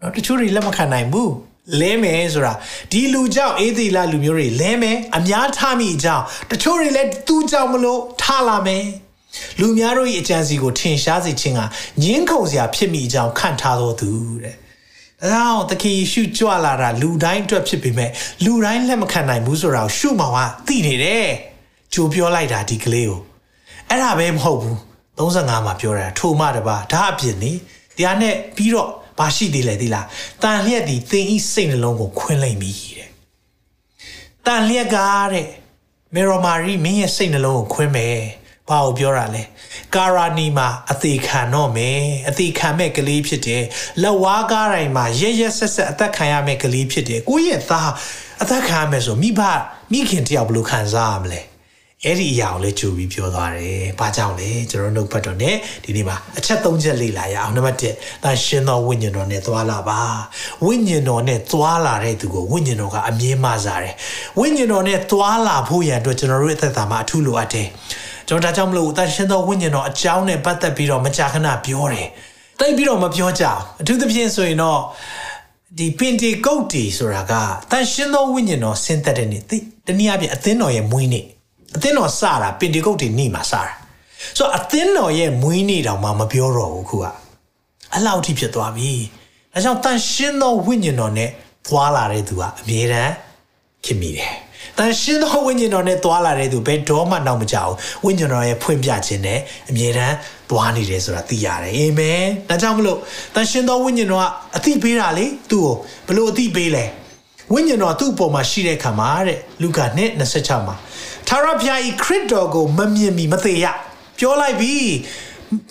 [0.00, 1.30] နော်တချို့တွေလက်မခံနိုင်ဘူး
[1.80, 2.52] လဲမယ်ဆိုတာ
[2.92, 8.84] ဒီလူကြောင့်အေးသေးလားလူမျိုးတွေလဲမယ်အများထားမိအကြောင်းတချို့တွေလည်းသူ့ကြောင့်မလို့ထားလာမယ်
[9.60, 11.60] လူများတို့၏အကြံစီကိုထင်ရှားစေခြင်းက
[12.02, 14.10] ညင်းခုန်စရာဖြစ်မိအကြောင်းခံထားတော်သူ
[14.42, 14.56] တဲ့။
[15.22, 18.10] ဒါကြောင့်သခင်ယေရှုကြွလာတာလူတိုင်းအတွက်ဖြစ်ပေမဲ့
[18.44, 21.26] လူတိုင်းလက်မခံနိုင်ဘူးဆိုတာကိုရှုမောင်ကသိနေတယ်။
[21.92, 23.20] ကြိုပြောလိုက်တာဒီကလေးကို။
[23.90, 24.76] အဲ့ဒါပဲမဟုတ်ဘူး။
[25.18, 27.52] 35မှာပြောတာထိုမှတပါဒါအပြင်နေ
[27.96, 30.04] တရားနဲ့ပြီးတော့ ဘာရှိသေးလဲသိလား။
[30.42, 33.08] တန်လျက်ဒီသင်ဤစိတ်နှလုံးကိုခွင်းလိုက်ပြီတဲ့။
[34.46, 35.48] တန်လျက်ကားတဲ့
[36.14, 38.20] မေရိုမာရီမင်းရဲ့စိတ်နှလုံးကိုခွင်းမယ်။
[38.70, 39.42] ဘာကိုပြောတာလဲ
[39.94, 43.62] ကာရာနီမှာအသေးခံတော့မယ်အသေးခံမဲ့ကလေးဖြစ်တယ်
[44.02, 47.90] လက်ဝါးကားတိုင်းမှာရရဆက်ဆက်အသက်ခံရမဲ့ကလေးဖြစ်တယ်ကိုယ့်ရဲ့သား
[48.42, 49.40] အသက်ခံရမယ်ဆိုမိဘ
[49.92, 51.40] မိခင်တယောက်ဘယ်လိုခံစားရမလဲ
[52.04, 60.00] အဲ့ဒီအရာကိုလည်းကြိုပြီးပြောသွားတယ်။ဘာကြောင့်လဲကျွန်တော်နှုတ်ဖတ်တော်နဲ့ဒီနေ့မှာအချက်၃ချက်လေ့လာရအောင်နံပါတ်1ဒါရှင်တော်ဝိညာဉ်တော်နဲ့သွားလာပါ။
[60.64, 63.94] ဝိညာဉ်တော်နဲ့သွားလာတဲ့သူကိုဝိညာဉ်တော်ကအမြင်မှစားတယ်။
[64.38, 67.66] ဝိညာဉ်တော်နဲ့သွားလာဖို့ရန်အတွက်ကျွန်တော်တို့အသက်တာမှာအထူးလိုအပ်တယ်။
[68.28, 72.08] ကျွန်တော်ဒါကြောင့်မလို့တန်ရှင်သောဝိညာဉ်တော်အကြောင်းနဲ့ပတ်သက်ပြီးတော့မကြာခဏပြောတယ်
[72.60, 74.80] တိတ်ပြီးတော့မပြောကြအောင်အထူးသဖြင့်ဆိုရင်တော့
[75.78, 77.32] ဒီပင်တီကုတ်တီဆိုတာက
[77.70, 79.42] တန်ရှင်သောဝိညာဉ်တော်ဆင်းသက်တဲ့နေ့
[79.86, 81.26] တနည်းအားဖြင့်အသင်းတော်ရဲ့မွေးနေ့
[81.74, 83.62] အသင်းတော်စတာပင်တီကုတ်တီနေ့မှာစတာ
[84.36, 87.06] ဆိုတော့အသင်းတော်ရဲ့မွေးနေ့တောင်မှမပြောတော့ဘူးခုက
[87.94, 88.92] အလောက်ထိဖြစ်သွားပြီ
[89.52, 91.30] ဒါကြောင့်တန်ရှင်သောဝိညာဉ်တော်နဲ့
[91.68, 93.12] ပွာလာတဲ့သူကအမြဲတမ်း
[93.84, 94.34] ခင်မိတယ်
[94.78, 97.72] တန်ရှင်းသောဝိညာဉ်တော်နဲ့တွာလာတဲ့သူဘယ်တော့မှနောက်မကြောက်
[98.04, 100.16] ဝိညာဉ်တော်ရဲ့ဖွင့်ပြခြင်းနဲ့အမြဲတမ်း
[100.50, 102.98] တွာနေတယ်ဆိုတာသိရတယ်အာမင်ဒါကြောင့်မလို့
[103.34, 104.24] တန်ရှင်းသောဝိညာဉ်တော်က
[104.56, 105.74] အသိပေးတာလေသူ့ကို
[106.06, 106.84] ဘလို့အသိပေးလဲ
[107.52, 110.76] ဝိညာဉ်တော်သူ့အပေါ်မှာရှိတဲ့ခါမှာတဲ့လူကာနဲ့26မှာ
[111.28, 113.66] သာရဖျားဤခရစ်တော်ကိုမမြင်မီမသေးရ
[114.18, 114.74] ပြောလိုက်ပြီ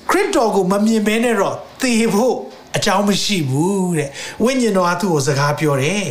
[0.09, 2.35] ခရစ်တော်ကိုမမြင်ဘဲနဲ့တော့သေဖို့
[2.75, 4.09] အကြောင်းမရှိဘူးတဲ့
[4.43, 6.05] ဝိညာဉ်တော်ကသူ့ကိုစကားပြောတယ်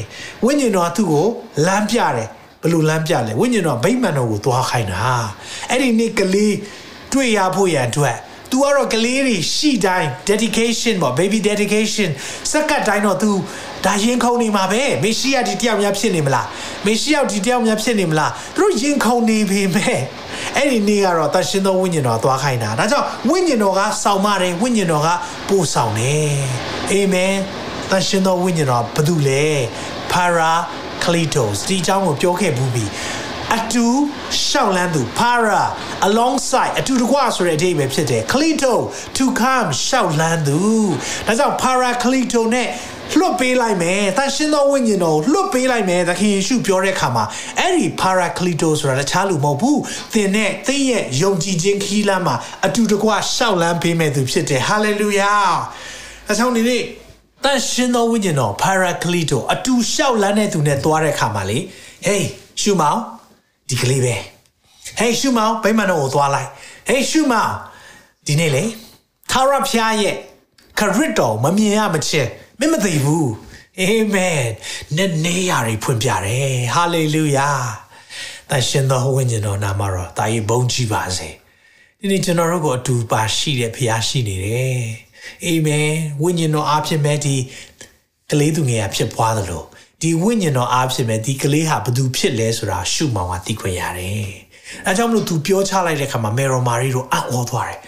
[0.45, 1.27] ဝိညာဉ်တော်ကသူ့ကို
[1.67, 2.29] လမ်းပြတယ်
[2.63, 5.07] ဘလို့လမ်းပြလဲဝိညာဉ်တော်ဗိမာန်တော်ကိုသွားခိုင်းတာ
[5.71, 6.55] အဲ့ဒီနေ့ကလေး
[7.13, 8.17] တွေ့ရဖို့ရန်အတွက်
[8.55, 12.11] तू ကတော့ကလေးတွေရှိတိုင်း dedication ပေါ့ baby dedication
[12.53, 13.31] စက္ကတ်တိုင်းတော့ तू
[13.85, 16.47] ဒါရင်ခုန်နေမှာပဲမေရှိယဒီတယောက်များဖြစ်နေမလား
[16.87, 20.01] မေရှိယဒီတယောက်များဖြစ်နေမလားသူတို့ရင်ခုန်နေပေမဲ့
[20.57, 25.09] အဲ့ဒီနေ့ကတော့တရှင်သောဝိညာဉ်တော်သွားခိုင်းတာဒါကြောင့်ဝိညာဉ်တော်ကစောင့်မတယ်ဝိညာဉ်တော်က
[25.49, 26.37] ပို့ဆောင်တယ်
[26.91, 27.35] အာမင်
[27.91, 29.45] တရှင်သောဝိညာဉ်တော်ဘာလို့လဲ
[30.13, 30.53] para
[31.03, 32.85] Cletos ဒီအကြောင်းကိုပြောခဲ့ဘူးပြီ
[33.57, 33.87] အတူ
[34.47, 35.63] ရှောက်လန်းသူ para
[36.09, 38.75] alongside အတူတကွဆိုတဲ့အဓိပ္ပာယ်ဖြစ်တယ် Cleto
[39.17, 40.61] to come ရှောက်လန်းသူ
[41.27, 42.69] ဒါကြောင့် para Cleto နဲ့
[43.19, 47.25] လွတ်ပေးလိုက်မယ်။တန်ရှင်းသောဝိညာဉ်တော်လွတ်ပေးလိုက်မယ်။သခင်ယေရှုပြောတဲ့အခါမှာ
[47.59, 49.79] အဲ့ဒီ paraclito ဆိုတာတခြားလူမဟုတ်ဘူး။
[50.15, 55.47] သင်နဲ့သင်ရဲ့ယုံကြည်ခြင်းခီးလမ်းမှာအတူတကွရှောက်လန်းပေးမယ်သူဖြစ်တယ်။ hallelujah
[56.31, 56.79] ။အဆောင်နေနေ
[57.45, 61.59] တန်ရှင်သောဝိညာဉ်တော် Paracleto အတူလျှောက်လန်းတဲ့သူနဲ့သွားတဲ့အခါမှာလေ
[62.07, 62.23] Hey
[62.61, 63.01] ရှုမောင်
[63.69, 64.15] ဒီကလေးပဲ
[65.01, 66.49] Hey ရှုမောင်ဗိမာန်တော်ကိုသွားလိုက်
[66.89, 67.53] Hey ရှုမောင်
[68.27, 68.65] ဒီနေ့လေ
[69.33, 70.17] သာရဖျားရဲ့
[70.79, 73.31] ခရစ်တော်မမြင်ရမချင်းမမသိဘူး
[73.81, 74.41] အာမင်
[74.97, 77.49] နဲ့နေရတွေဖွင့်ပြတယ်ဟာလေလုယာ
[78.51, 81.29] တန်ရှင်သောဝိညာဉ်တော်နာမတော်တာကြီးဘုန်းကြီးပါစေ
[81.99, 84.83] ဒီနေ့ကျွန်တော်တို့ကိုအတူပါရှိတဲ့ဖျားရှိနေတယ်
[85.45, 85.89] အာမင်
[86.23, 87.37] ဝိညာဉ်တော်အားဖြင့်ပဲဒီ
[88.31, 89.65] ကလေးသူငယ်ကဖြစ်ပွားသလို
[90.05, 94.29] ဒီဝိညာဉ်တော်အားဖြင့်ပဲဒီကလေးဟာဘသူဖြစ်လဲဆိုတာရှုမောင်ကသိခွင့်ရတယ်
[94.87, 97.81] အဲကြောင့်မလို့သူပြောချလိုက်တဲ့ခါမှာမေရိုမာရီတို့အံ့ဩသွားတယ်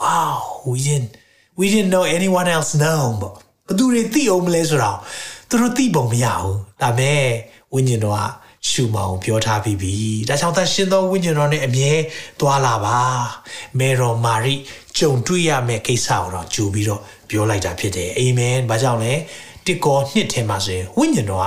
[0.00, 0.36] wow
[0.70, 1.10] we didn't
[1.58, 3.02] we didn't know anyone else know
[3.68, 4.98] ဘသူတွေသိအောင်မလဲဆိုတော့
[5.48, 7.24] သူတို့သိပုံမရဘူးဒါမဲ့
[7.74, 8.22] ဝိညာဉ်တော်က
[8.70, 9.94] ရှုမောင်ပြောထားပြီးပြီ
[10.28, 11.92] ဒါကြောင့်သရှင်သောဝိညာဉ်တော်နဲ့အမြဲ
[12.40, 13.00] သွားလာပါ
[13.78, 14.54] မေရောမာရိ
[14.98, 19.14] ကြုံတွေ့ရမယ့်ကိစ္စကိုတော့ကြိုပြီးတော့ပြောလိုက်တာဖြစ်တယ်အာမင်ဘာကြောင့်လဲ
[19.68, 21.46] တစ်ကောနှစ်ထဲမှာဆိုရင်ဝိညာဉ်တော်က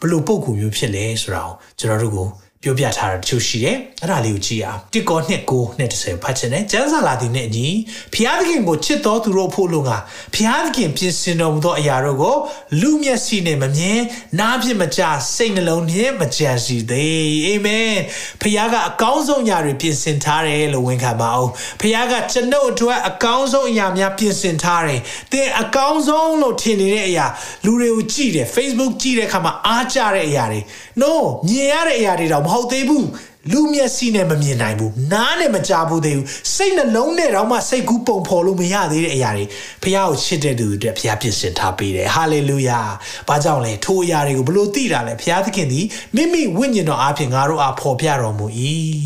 [0.00, 2.28] ဘလို့ပုံကူမျိုးဖြစ်လဲဆိုတာကိုကျွန်တော်တို့ကို
[2.62, 7.68] ပြောပြထားတာတချို့ရှိတယ်အဲ့ဒါလေးကိုကြည့်အောင်တစ်ကောနှစ်ကိုနှစ်30ဖတ်ချင်တယ်ကျမ်းစာလာသည်နဲ့အညီ
[8.14, 9.90] ဖျားသခင်ကိုချစ်တော်သူတို့ဖို့လို့က
[10.34, 12.36] ဖျားသခင်ပြင်ဆင်တော်မူသောအရာတို့ကို
[12.80, 14.00] လူမျက်စိနဲ့မမြင်
[14.38, 17.94] နားဖြင့်မကြားစိတ်နှလုံးဖြင့်မကြံစီသေးအာမင်
[18.42, 25.00] ဖျားကအကောင်းဆုံးအရာတွေပြင်ဆင်ထားတယ်လို့ဝန်ခံပါအောင်ဖျားကကျွန်ုပ်အတွက်အကောင်းဆုံးအရာများပြင်ဆင်ထားတယ်
[25.32, 27.26] သင်အကောင်းဆုံးလို့ထင်နေတဲ့အရာ
[27.64, 30.60] လူတွေကိုကြည့်တယ် Facebook ကြည့်တဲ့အခါမှာအားကြတဲ့အရာတွေ
[31.00, 31.12] no
[31.48, 33.06] မြင်ရတဲ့အရာတွေတော့မဟုတ်သေးဘူး
[33.50, 39.44] လူမျက်စိနဲ့မမြင်နိုင်ဘူးနားနဲ့မကြားဘူးသေးဘူးစိတ်နှလုံးနဲ့တော့မှစိတ်ကူးပုံဖော်လို့မရသေးတဲ့အရာတွေ
[39.82, 42.80] ဖခင်ကိုချစ်တဲ့သူတွေအတွက်ဖခင်ပြင်ဆင်ထားပေးတယ်ဟာလေလုယာ
[43.28, 45.84] ဘာကြောင့်လဲထိုအရာတွေကိုဘလို့သိတာလဲဖခင်သခင်သည်
[46.14, 48.46] မိမိဝိညာဉ်တော်အားဖြင့်ငါတို့အားဖော်ပြတော်မူ၏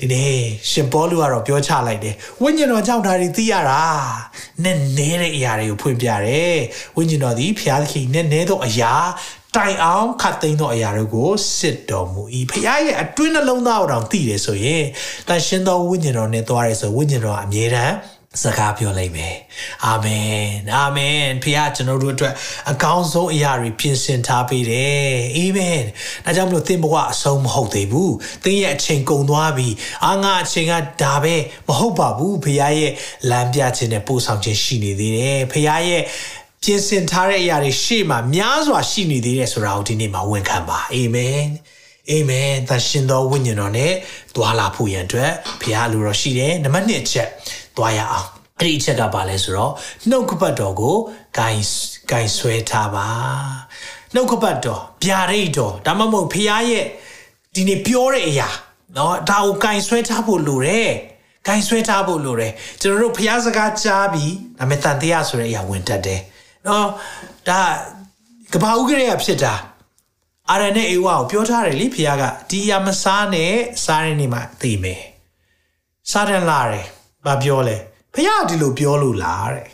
[0.00, 0.34] ဒီနေ့
[0.70, 3.82] ရှင်ပေါလုကတော့ပြောချလိုက်တယ်ဝိညာဉ်တော်ကြောင့်ဒါတွေသိရတာ
[4.64, 6.58] နဲ့နဲတဲ့အရာတွေကိုဖွင့်ပြတယ်
[6.96, 8.94] ဝိညာဉ်တော်သည်ဖခင်သခင်နဲ့နဲသောအရာ
[9.56, 14.84] တိုင်အောင်ခတ်သိမ်းသောအရာတို့ကိုစစ်တော်မူ၏ဖခင်ရဲ့အတွင်းနှလုံးသားကိုတောင်သိတယ်ဆိုရင်
[15.28, 17.94] တန်ရှင်သောဝိညာဉ်တော်နဲ့သွားရဲဆိုဝိညာဉ်တော်အမြဲတမ်း
[18.42, 19.36] စကားပြောလိုက်မယ်
[19.86, 20.42] အာမင်
[20.76, 22.34] အာမင်ဖခင်ကျွန်တော်တို့အတွက်
[22.70, 25.82] အကောင်းဆုံးအရာတွေပြင်ဆင်ထားပေးတယ်အာမင်
[26.24, 29.68] ဒါကြောင့်မလို့သင်ဘဝအဆုံးမဟုတ်သေးဘူးသင်ရဲ့အချိန်ကုန်သွားပြီ
[30.06, 31.34] အာငါအချိန်ကဒါပဲ
[31.68, 32.92] မဟုတ်ပါဘူးဖခင်ရဲ့
[33.30, 36.02] လမ်းပြခြင်းနဲ့ပို့ဆောင်ခြင်းရှိနေသေးတယ်ဖခင်ရဲ့
[36.63, 41.43] ပြင်ဆင်ထားတဲ့အရာတွေရှေ့မှာများစွာရှိနေသေးတယ်ဆိုတာကိုဒီနေ့မှာဝန်ခံပါအာမင်
[42.09, 43.93] အာမင်သရှင်တော်ဝိညာဉ်တော်နဲ့
[44.35, 47.29] တွာလာဖို့ရန်အတွက်ဘုရားလူတော်ရှိတယ်နံပါတ်1ချက်
[47.77, 48.27] တွာရအောင်
[48.59, 49.73] အဲ့ဒီအချက်ကပါလဲဆိုတော့
[50.09, 50.95] နှုတ်ကပတ်တော်ကို
[51.37, 51.63] ဂိုင်း
[52.09, 53.07] ဂိုင်းဆွဲထားပါ
[54.13, 56.85] နှုတ်ကပတ်တော်ဗျာဒိတ်တော်ဒါမှမဟုတ်ဘုရားရဲ့
[57.55, 58.49] ဒီနေ့ပြောတဲ့အရာ
[58.93, 60.91] เนาะဒါကိုဂိုင်းဆွဲထားဖို့လိုတယ်
[61.47, 66.21] ဂိုင်းဆွဲထားဖို့လိုတယ်ကျွန်တော်တို့ဘုရားစကားကြားပြီးဒါပေမဲ့တန်တရားဆိုတဲ့အရာဝင်တတ်တယ်
[66.66, 66.88] နော်
[67.48, 67.60] ဒါ
[68.52, 69.54] ကဘာဥကရေကဖြစ်တာ
[70.50, 73.52] အာရနဲ့အေဝါကိုပြောထားတယ်လေဖခင်ကဒီအမစားနဲ့
[73.84, 75.02] စားရနေမှာသိမယ်
[76.10, 76.86] စားတယ်လာတယ်
[77.26, 77.76] ဘာပြောလဲ
[78.14, 79.68] ဖခင်ကဒီလိုပြောလို့လားတဲ့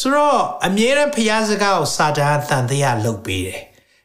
[0.00, 3.60] ဆိုတော့အမြဲတမ်းဖခင်စကားကိုစာတန်တန်တရားလုပ်ပေးတယ်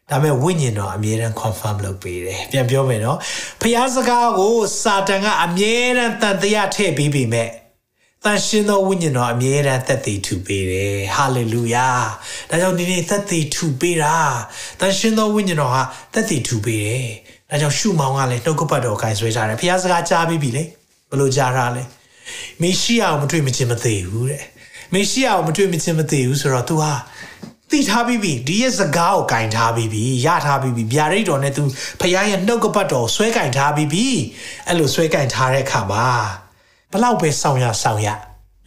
[0.09, 3.17] ဒါပေမဲ့ဝိညာဉ်တော်အမြဲတမ်း confirm လုပ်ပေးတယ်ပြန်ပြောမယ်နော်
[3.61, 7.49] ဖခင်စကားကိုစာတန်ကအမြဲတမ်းတန်တရားထည့်ပေးပေမဲ့
[8.25, 11.87] တန်ရှင်သောဝိညာဉ်တော်အမြဲတမ်းသက်သေထူပေးတယ်ဟာလေလုယာ
[12.49, 14.15] ဒါကြောင့်ဒီနေ့သက်သေထူပေးတာ
[14.79, 15.81] တန်ရှင်သောဝိညာဉ်တော်ဟာ
[16.13, 17.07] သက်သေထူပေးတယ်
[17.49, 20.63] ဒါကြောင့်ရှုမောင်ကလည်းနှုတ်ကပတ်တော်ကိုင်ဆွဲထားတယ်ဖခင်စကားကြားပြီးပြီလေ
[21.09, 21.83] ဘယ်လိုကြားထားလဲ
[22.61, 24.43] မေရှိယကိုမတွေ့မချင်းမသေးဘူးတဲ့
[24.93, 26.93] မေရှိယကိုမတွေ့မချင်းမသေးဘူးဆိုတော့ तू ဟာ
[27.69, 31.61] သိထားပြီးပြီဒီရဲ့စကားကိုကင်ထားပြီးပြီရထားပြီးပြီဗျာဒိတ်တော်နဲ့ तू
[31.99, 34.07] ဖခင်ရဲ့နှုတ်ကပတ်တော်ဆွဲကင်ထားပြီးပြီ
[34.67, 36.44] အဲ့လိုဆွဲကင်ထားတဲ့အခါမှာ
[36.95, 38.07] ဘလောက်ပဲဆောင်ရဆောင်ရ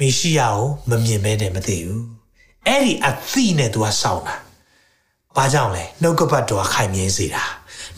[0.00, 0.58] မေရှိယကို
[0.90, 2.02] မမြင်မဲနဲ့မသိဘူး
[2.66, 4.34] အဲ့ဒီအသိနဲ့သူကဆောင်တာ
[5.36, 7.44] ဘာကြောင့်လဲနှုတ်ကပတ်တော်ခိုင်မြဲစေတာ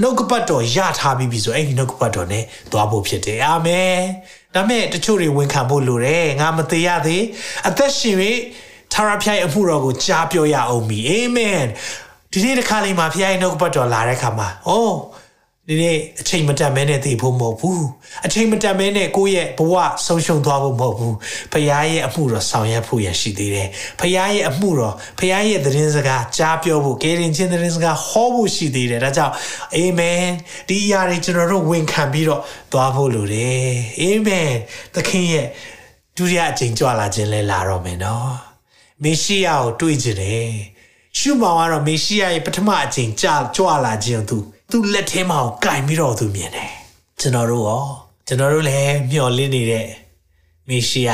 [0.01, 3.99] နှုတ်ကပတ်တော်ရထားပြီးပြီဆိုအဲ့ဒီနှုတ်ကပတ်တော်နဲ့သွားဖို့ဖြစ်တယ်အာမင်
[4.55, 7.25] ဒါမဲ့တချို့တွေဝန်ခံဖို့လိုတယ်ငါမသေးရသေး
[7.69, 8.17] အသက်ရှင်၍
[8.93, 11.63] ထာဝရဘုရားရဲ့အမှုတော်ကိုကြားပြောရအောင်မီအာမင်
[12.33, 14.97] ဒီနေ့တစ်ခါလေးမှာဘုရားရဲ့နှုတ်ကပတ်တော်လာတဲ့အခါမှာအိုး
[15.71, 17.85] ဒီနေ့အချိန်မတန်မဲနဲ့သိဖို့မဟုတ်ဘူး
[18.27, 19.75] အချိန်မတန်မဲနဲ့ကိုယ့်ရဲ့ဘဝ
[20.07, 21.17] ဆုံးရှုံးသွားဖို့မဟုတ်ဘူး
[21.53, 23.69] ဖခင်ရဲ့အမှုတော်ဆောင်ရွက်ဖို့ရရှိသေးတယ်
[24.01, 29.35] ဖခင်ရဲ့အမှုတော်ဖခင်ရဲ့သတင်းစကားကြားပြောဖို့ကယ်တင်ခြင်းသတင်းစကားဟောဖို့ရှိသေးတယ်ဒါကြောင့်
[29.75, 30.25] အာမင်
[30.69, 33.69] ဒီအရာတွေကျွန်တော်တို့ဝန်ခံပြီးတော့သွားဖို့လိုတယ်
[34.01, 34.51] အာမင်
[34.95, 35.47] သခင်ရဲ့
[36.17, 38.35] ဒုတိယအချိန်ကြွလာခြင်းလဲလာတော့မယ်နော်
[39.03, 40.53] မေရှိယကိုတွေ့ကြတယ်
[41.19, 44.39] ရှုမောင်ကတော့မေရှိယရဲ့ပထမအချိန်ကြကြွလာခြင်းသူ
[44.71, 46.71] သူ့လက်ထဲမှာကင်ပြီးတော့သူမြင်တယ်
[47.21, 47.85] ကျွန်တော်တို့ရော
[48.27, 49.89] ကျွန်တော်တို့လည်းမျှော်လင့်နေတဲ့
[50.69, 51.13] မေရှိယ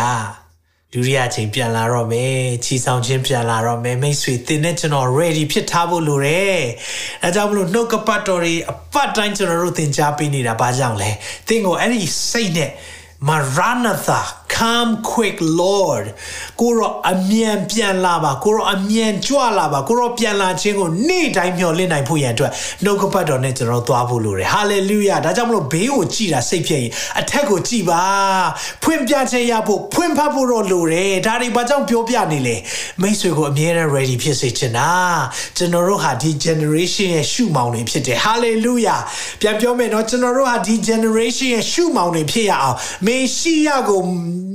[0.92, 6.61] ဒုတိယချိန်ပြန်လာတော့မယ်ချီဆောင်ခြင်းပြန်လာတော့မယ်မိတ်ဆွေတင်နဲ့ကျွန်တော် ready ဖြစ်ထားဖို့လိုတယ်
[7.23, 11.11] အဲကြောင့်မလို့နှုတ်ကပတ်တော်တွေအပတ်တိုင်းကျွန်တော်တို့သင်ကြားပေးနေတာဘာကြောင့်လဲ
[11.49, 12.71] သင်ကိုအဲ့ဒီစိတ်နဲ့
[13.29, 14.21] Maranatha
[14.57, 16.05] come quick lord
[16.61, 22.53] ကိုရောအမြန်ပြန်လာပါကိုရောအမြန်ကြွလာပါကိုရောပြန်လာခြင်းကိုနေ့တိုင်းမျှော်လင့်နိုင်ဖို့ရန်အတွက်
[22.85, 26.90] နှုတ်ကပတ်တော်နဲ့ကျွန်တော်သွားဖို့လိုတယ် hallelujah ဒါကြောင့်မလို့ဘေးကိုကြည်တာစိတ်ဖြစ်ရင်
[27.21, 28.03] အထက်ကိုကြည်ပါ
[28.83, 32.57] ဖွင့်ပြခြင်းရဖို့ဖွင့်ဖတ်ဖို့တော့လိုတယ်ဒါတွေဘာကြောင့်ပြောပြနေလဲ
[33.01, 34.90] မိတ်ဆွေကိုအမြဲတမ်း ready ဖြစ်စေချင်တာ
[35.57, 39.01] ကျွန်တော်တို့ဟာဒီ generation ရဲ့ရှုမောင်တွေဖြစ်တယ် hallelujah
[39.40, 44.01] ပြန်ပြောမယ်နော်ကျွန်တော်တို့ဟာဒီ generation ရဲ့ရှုမောင်တွေဖြစ်ရအောင်မေရှိယကို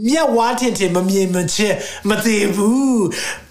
[0.06, 1.78] မြက်ဝါးထင်ထင်မမြင်မချင်း
[2.10, 3.04] မသေးဘူး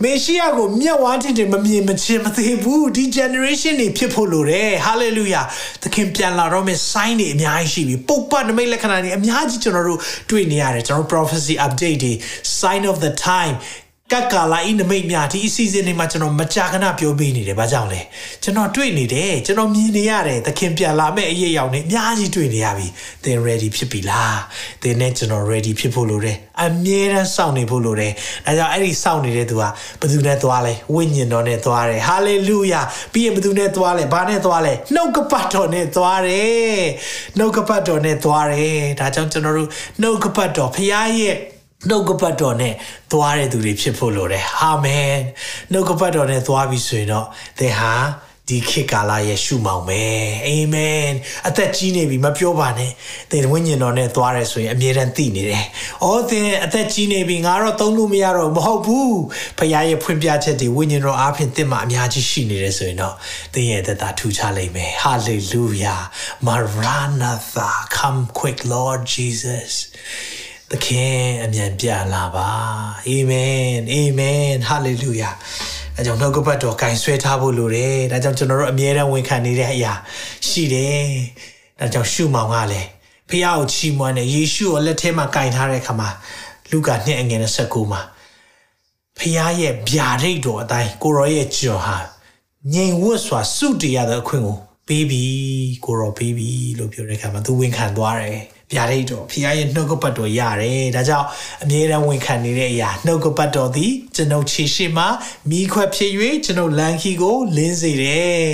[0.03, 5.45] မေရှိယကိုမြက်ဝါးထင်ထင်မမြင်မချင်းမသေးဘူးဒီ generation တွေဖြစ်ဖို့လိုတယ် hallelujah
[5.83, 10.01] သခင်ပြန်လာတော့မယ့် sign တွေအများကြီးရှိပြီပုပ္ပနမိတ်လက္ခဏာတွေအများကြီးကျွန်တော်တို့
[10.31, 12.13] တွေ့နေရတယ်ကျွန်တော် prophecy update တွေ
[12.61, 13.55] sign of the time
[14.13, 18.01] ကတ်ကာလာဤနမိတ်များဒီအစီအစဉ်တွေမှာကျွန်တော်မကြာခဏပြောပေးနေတယ်ဘာကြောင့်လဲ
[18.43, 22.87] ကျွန်တော်တွေ့နေတယ်ကျွန်တော်မြင်နေရတယ်သခင်ပြန်လာမဲ့အရေးရောက်နေအများကြီးတွေ့နေရပြီ
[23.25, 24.39] သင် ready ဖြစ်ပြီလား
[24.83, 28.13] သင်နဲ့ကျွန်တော် ready ဖြစ်ဖို့လိုတယ်အမြဲတမ်းစောင့်နေဖို့လိုတယ်
[28.47, 36.85] ဒါကြောင့်အဲ့ဒီစောင့်နေတဲ့သူကဘယ်သူနဲ့သွားလဲဝိညာဉ်တော်နဲ့သွားတယ် hallelujah ပြီးရင်ဘယ်သူနဲ့သွားလဲဘာနဲ့သွားလဲနှုတ်ကပတ်တော်နဲ့သွားတယ်
[37.39, 39.69] နှုတ်ကပတ်တော်နဲ့သွားတယ်ဒါကြောင့်ကျွန်တော်တို့
[40.01, 40.89] နှုတ်ကပတ်တော်ဖခင်
[41.21, 42.75] ရဲ့ နှုတ်ကပတ်တော်နဲ့
[43.13, 45.15] သွားတဲ့သူတွေဖြစ်ဖို့လိုတယ်အာမင်
[45.73, 47.27] နှုတ်ကပတ်တော်နဲ့သွားပြီဆိုရင်တော့
[47.59, 47.95] သင်ဟာ
[48.51, 50.03] ဒီခေတ်ကာလရဲ့ရှုမောင်ပဲ
[50.47, 51.07] အာမင်
[51.49, 52.93] အသက်ကြီးနေပြီမပြောပါနဲ့
[53.31, 55.65] သင်ဝိညာဉ်တော်နဲ့သွားရဲဆိုရင်အမြဲတမ်းသိနေတယ်။
[56.05, 59.13] အော်သင်အသက်ကြီးနေပြီငါတော့သုံးလို့မရတော့မဟုတ်ဘူး။
[59.59, 63.15] ဖခင်ရဲ့ဖွင့်ပြချက်တွေဝိညာဉ်တော်အားဖြင့်သင်မှာအများကြီးရှိနေတယ်ဆိုရင်တော့
[63.55, 66.01] သင်ရဲ့သက်တာထူခြားလိမ့်မယ်။ Hallelujah
[66.47, 69.73] Maranatha come quick Lord Jesus
[70.71, 72.49] သခင်အမြန်ပြန်လာပါ
[73.07, 73.61] အာမင်
[73.93, 75.31] အာမင်ဟာလေလုယာ
[75.97, 79.93] အဲကြောင့်နှုတ်ကပတ်တော်ကင်ဆွဲထားဖို့လိုတယ်ဒါကြောင့်ကျွန်တော်တို့အမြဲတမ်းဝန်ခံနေတဲ့အရာ
[80.49, 81.05] ရှိတယ်
[81.79, 82.89] ဒါကြောင့်ရှုမောင်ကလည်း
[83.31, 86.09] ဖះကိုချီးမွမ်းတယ်ယေရှုကိုလက်ထဲမှာကင်ထားတဲ့အခါမှာ
[86.71, 88.01] လူကာနှစ်အငယ်29မှာ
[89.19, 91.97] ဖះရဲ့ဗျာဒိတ်တော်အတိုင်းကိုရောရဲ့ကြော်ဟာ
[92.73, 95.25] ငြိမ်ဝတ်စွာစုတည်ရတဲ့အခွင့်ကိုပေးပြီ
[95.85, 101.27] ကိုရောပေးပြီလို့ပြောတဲ့အခါမှာသူဝန်ခံသွားတယ် ဗျာဒိတ်တော်ဖခင်ရဲ့နှုတ်ကပတ်တော်ရတယ်ဒါကြောင့်
[101.63, 105.05] အမြဲတမ်းဝန်ခံနေတဲ့အရာနှုတ်ကပတ်တော်သည်ကျွန်ုပ်ခြေရှိမှ
[105.51, 106.13] မိခွက်ဖြစ်၍
[106.45, 108.49] ကျွန်ုပ်လမ်းခီကိုလင်းစေတယ်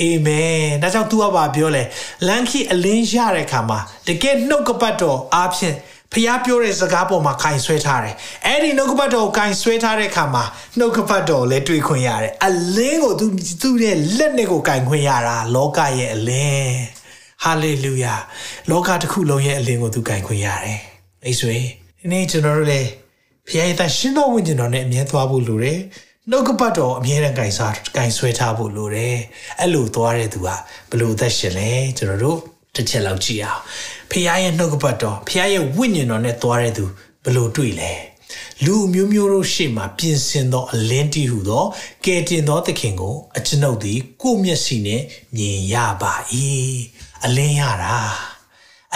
[0.00, 1.82] အာမင်ဒါကြောင့်သူကပါပြောလဲ
[2.26, 5.76] လမ်းခီအလင်းရတဲ့အခါမှာတကယ်နှုတ်ကပတ်တော်အားဖြင့်
[6.12, 8.14] ဖျားပြောတဲ့စကားပေါ်မှာကင်ဆွဲထားတယ်။
[8.46, 10.44] အဲ့ဒီနှုတ်ကပတ်တော်ကိုကင်ဆွဲထားတဲ့အခါမှာ
[10.78, 13.26] နှုတ်ကပတ်တော်လည်းတွေ့ခွင့်ရတယ်။အလင်းကိုသူ
[13.62, 16.76] သူ့ရဲ့လက်နဲ့ကိုကင်ခွင့်ရတာလောကရဲ့အလင်း။
[17.42, 18.14] ဟာလေလုယာ။
[18.70, 20.80] လောကတစ်ခုလုံးရဲ့အလင်းကိုသူကင်ခွင့်ရတယ်။
[21.22, 21.56] မိတ်ဆွေ
[22.00, 22.88] ဒီနေ့ကျွန်တော်တို့လည်း
[23.48, 25.78] ဖျားရဲ့တရှင်တော်ဝိညာဉ်တော်နဲ့အမြဲသွားဖို့လိုတယ်။
[26.30, 29.16] နှုတ်ကပတ်တော်အမြဲတမ်းကင်စားကင်ဆွဲထားဖို့လိုတယ်။
[29.60, 30.48] အဲ့လိုသွားတဲ့သူက
[30.90, 32.38] ဘလို့သက်ရှင်လဲကျွန်တော်တို့
[32.74, 33.62] တစ်ချက်လောက်ကြည့်အောင်
[34.10, 36.84] ဖခင်ရဲ့နှုတ်ကပတ်တော်ဖခင်ရဲ့ဝိညာဉ်တော်နဲ့သွားတဲ့သူ
[37.24, 37.92] ဘလို့တွေ့လဲ
[38.64, 41.64] လူမျိုးမျိုးတို့ရှေ့မှာပြင်ဆင်သောအလင်းတီဟုသော
[42.04, 45.02] ကဲတင်သောသခင်ကိုအကျွန်ုပ်သည်ကိုယ့်မျက်စိနဲ့
[45.36, 46.12] မြင်ရပါ၏
[47.24, 47.96] အလင်းရတာ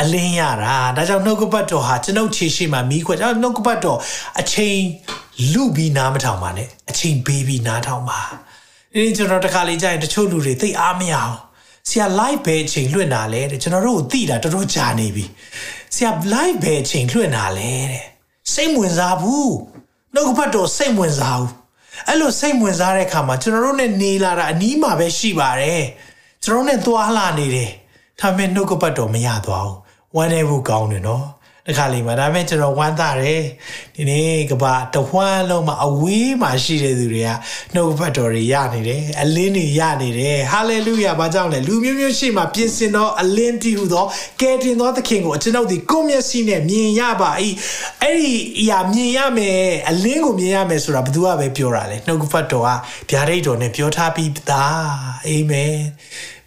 [0.00, 3.98] အလင်းရတာဒါကြောင့်နှုတ်ကပတ်တော်ဟာကျွန်ုပ်ခြေရှိမှမိခွက်ဒါနှုတ်ကပတ်တော်
[4.40, 4.78] အချိန်
[5.52, 8.20] လူပြီးနားမထောင်ပါနဲ့အချိန်ပေးပြီးနားထောင်ပါ
[8.94, 11.36] ဒီကျွန်တော်တခါလေကြာရင်တချို့လူတွေသိအားမရအောင်
[11.88, 15.24] ဆရာ live ပဲအချိန်လွှင့်တာလဲတဲ့ကျွန်တော်တို့ကိုသိတာတော်တော်ကြာနေပြီ
[15.94, 18.04] ဆရာ live ပဲအချိန်လွှင့်တာလဲတဲ့
[18.52, 19.52] စိတ်ဝင်စားဘူး
[20.14, 21.52] နှုတ်ကပတ်တော်စိတ်ဝင်စားဘူး
[22.08, 25.84] အဲ့လိုစိတ်ဝင်စားတဲ့အခါမှာကျွန်တော်တို့ ਨੇ နေလာတာအနီးမှာပဲရှိပါတယ်
[26.44, 27.70] ကျွန်တော်တို့ ਨੇ သွားလာနေတယ်
[28.20, 29.78] ဒါပေမဲ့နှုတ်ကပတ်တော်မရသွားဘူး
[30.16, 31.26] ဝမ်းနေဖို့ကောင်းတယ်နော်
[31.68, 33.42] တခါလေးမှာဒါပေမဲ့ကျွန်တော်ဝမ်းသာတယ်
[33.96, 37.30] ဒီနေ့ကဘာတဝမ်းလုံးမှာအဝေးမှာရှိတဲ့သူတွေက
[37.74, 44.06] နှုတ်ဘတ်တော်တွေရနေတယ်အလင်းတွေရနေတယ်ဟာလေလုယာဘာကြောင့်လဲလူမျိုးမျိုးရှိမှပြင်ဆင်သောအလင်းတည်ဟူသော
[44.40, 47.30] ကယ်တင်သောသခင်ကိုကျွန်ုပ်ဒီကိုမျက်စိနဲ့မြင်ရပါ၏
[48.02, 52.68] အဲ့ဒီအရာမြင်ရမယ်အလင်းကိုမြင်ရမယ်ဆိုတာဘယ်သူကပဲပြောတာလဲနှုတ်ဘတ်တော်က
[53.10, 54.84] ဗျာဒိတ်တော်နဲ့ပြောထားပြီးသား
[55.26, 55.76] အာမင်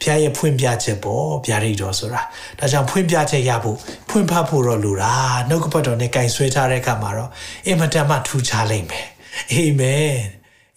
[0.06, 2.22] ဖခင်ရဲ့ဖွင့်ပြချက်ပေါ့ဗျာဒိတ်တော်ဆိုတာ
[2.60, 3.78] ဒါကြောင့်ဖွင့်ပြချက်ရဖို့
[4.10, 5.14] ဖွင့်ဖတ်ဖို့တော့လိုတာ
[5.50, 7.32] နှုတ်ကပတ်တော်နဲ့ကင်ဆွဲထားတဲ့အခါမှာတော့
[7.66, 9.08] အင်မတန်မှထူးခြားလိမ့်မယ်
[9.54, 10.16] အာမင်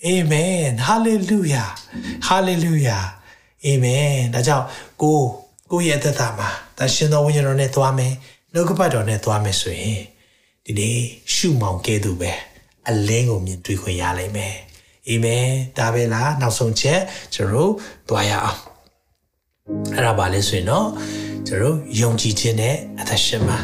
[0.07, 1.65] အာမင်ဟာလေလုယာ
[2.27, 2.99] ဟာလေလုယာ
[3.65, 4.67] အာမင်ဒါကြောင့်
[5.03, 5.19] ကို
[5.71, 8.13] ကိုရဲ့အသက်တာမှာတန်ရှင်တော်ဝိညာဉ်တော်နဲ့သွားမယ်
[8.53, 10.01] နှုတ်ကပတ်တော်နဲ့သွားမယ်ဆိုရင်
[10.65, 10.99] ဒီနေ့
[11.35, 12.33] ရှုမောင်ကဲသူပဲ
[12.89, 14.57] အလင်းကိုမြင်တွေ့ခွင့်ရလိမ့်မယ်
[15.09, 15.47] အာမင်
[15.79, 17.01] ဒါပဲလားနောက်ဆုံးချက်
[17.35, 17.73] ကျွန်တော်တို့
[18.11, 18.68] သွားရအောင်
[19.95, 20.87] အဲ့ဒါပါလဲဆိုရင်တော့
[21.47, 23.59] ကျွန်တော်ယုံကြည်ခြင်းနဲ့အသက်ရှင်ပါ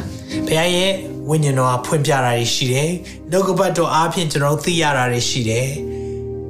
[0.47, 0.93] ဘုရားရဲ့
[1.29, 2.91] ဝိညာဉ်တော်ကဖွင့်ပြတာတွေရှိတယ်
[3.31, 5.69] နှုတ်ကပတ်တော်အားဖြင့်ကျွန်တော်သိရတာတွေရှိတယ်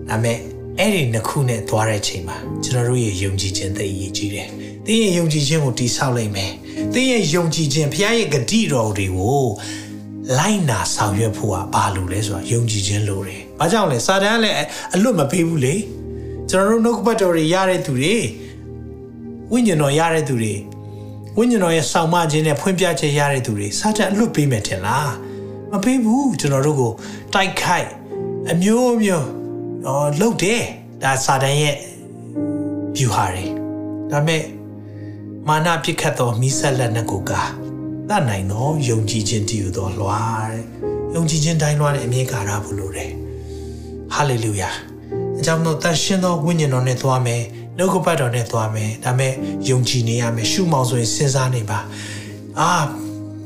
[0.09, 0.39] ဒါပေမဲ့
[0.79, 4.49] အဲ့ဒီနှစ်ခုနဲ့သွားတဲ့ချိန်မှာကျွန်တော်တို့ရဲ့ယုံကြည်ခြင်းသိအရေးကြီးတယ်။
[4.87, 6.53] သင်ရဲ့ယုံကြည်ခြင်းကိုတိဆောက်လိုက်မယ်။
[6.95, 9.45] သင်ရဲ့ယုံကြည်ခြင်းဘုရားရဲ့ဂတိတော်တွေကို
[10.39, 14.57] လိုက်နာဆောင်ရွက်ဖို့ကဘာလို့လဲဆိုတာယုံကြည်ခြင်းလိုတယ်။ဘာကြောင့်လဲစာတန်လည်း
[14.95, 15.75] အလွတ်မပေးဘူးလေ။
[16.51, 18.17] ကျွန်တော်တို့နှုတ်ကပတ်တော်တွေရတဲ့သူတွေ
[19.53, 20.55] ဝိညာဉ်တော်ရတဲ့သူတွေ
[21.37, 25.13] ဝိညာဉ်တော်ရဲ့ဆောင်မခြင်းနဲ့ဖွင့်ပြချက်ရတဲ့သူတွေစာတန်အလွတ်ပေးမယ်ထင်လား
[25.71, 26.93] မပေးဘူးကျွန်တော်တို့ကို
[27.35, 27.89] တိုက်ခိုက်
[28.51, 29.29] အမျိုးမျိုး
[29.85, 30.63] တော့လှုပ်တယ်
[31.03, 31.77] ဒါစာတန်ရဲ့
[32.97, 33.45] view ဟာတွေ
[34.11, 34.43] ဒါပေမဲ့
[35.49, 37.33] မာနပြစ်ခတ်သောမိဆက်လက်နဲ့ကိုက
[38.09, 40.63] တတ်နိုင်သောယုံကြည်ခြင်းတည်ယူသောလွှာတဲ့
[41.15, 43.11] ယုံကြည်ခြင်းတိုင်းလွှာတဲ့အမြင်ကာရဖို့လိုတယ်
[44.15, 44.71] ဟာလေလုယာ
[45.39, 47.43] အကြောင်းတော့တန်ရှင်သောဝိညာဉ်တော်နဲ့သွားမယ်
[47.78, 49.34] နှုတ်ကပတ်တော်နဲ့သွားမယ်ဒါပေမဲ့
[49.70, 51.80] ယုံကြည်နေရမယ်ရှုမောင်ဆိုရင်စဉ်းစားနေပါ
[52.60, 52.72] အာ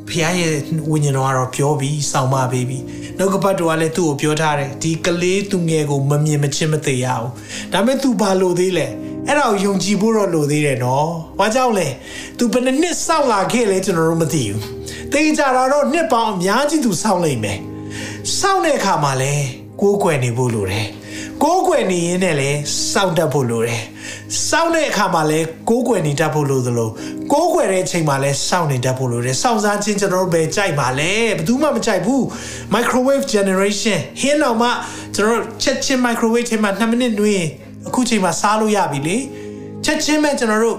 [0.07, 0.55] ဖခင်ရဲ့
[0.91, 2.83] ဝိညာဉ်တော်ကတော့ပြောပြီးစောင့်မပေးပြီး
[3.17, 7.27] နှုတ်ကပတ်တော်ကလည်းသူ့ကိုပြောထားတယ်ဒီကလေးသူငယ်ကိုမမြင်မချင်းမသိရအောင်
[7.73, 8.87] ဒါပေမဲ့ तू ဘာလို့သေးလဲ
[9.27, 11.07] အဲ့ဒါကိုယုံကြည်ဖို့တော့လိုသေးတယ်နော်။
[11.39, 11.87] ဘာကြောင့်လဲ။
[12.37, 14.59] तू ဘယ်နှစ်စောင့်လာခဲ့လဲကျွန်တော်တို့မသိဘူး။
[15.11, 17.57] သိကြတာတော့နှစ်ပေါင်းအများကြီး तू စောင့်လိုက်မယ်။
[18.39, 19.33] စောင့်တဲ့အခါမှာလဲ
[19.81, 20.87] ကိုးကွယ်နေဖို့လိုတယ်။
[21.42, 22.58] ကိုးကွယ်နေရင်လည်း
[22.92, 23.82] စောင့်တတ်ဖို့လိုတယ်။
[24.48, 26.90] စောင့်တဲ့အခါမှာလဲကိုးကွယ်နေတတ်ဖို့လိုသလို
[27.32, 32.22] ကိုးကွယ်တဲ့အချိန်မှာလဲစောင့်နေတတ်ဖို့လိုတယ်။စောင့်စားခြင်းကျွန်တော်တို့ပဲကြိုက်ပါလဲ။ဘယ်သူမှမကြိုက်ဘူး။
[32.74, 34.68] microwave generation ဟင်းတော့မှ
[35.14, 37.44] ကျွန်တော်တို့ချက်ချင်း microwave ထဲမှာ2မိနစ်တွင်း
[37.88, 39.16] အခုချိန်မှာစားလို့ရပြီလေ။
[39.84, 40.78] ချက်ချင်းပဲကျွန်တော်တို့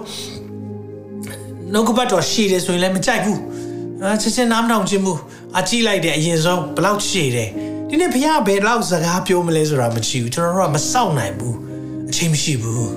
[1.73, 3.39] နှုတ်ကပတ်တော်ရှည်တယ်ဆိုရင်လည်းမကြိုက်ဘူး
[4.03, 5.19] အာချက်ချင်းနားမထောင်ခြင်းဘူး
[5.59, 7.49] အကြည့်လိုက်တယ်အရင်ဆုံးဘလောက်ရှည်တယ်
[7.91, 11.55] ဒီနေ့ဘုရားဘယ်လောက်စကားပြောမလဲဆိုတာမကြည့်ဘူးကျွန်တော်တို့ကမစောင့်နိုင်ဘူး
[12.09, 12.89] အချိန်မရှိဘူး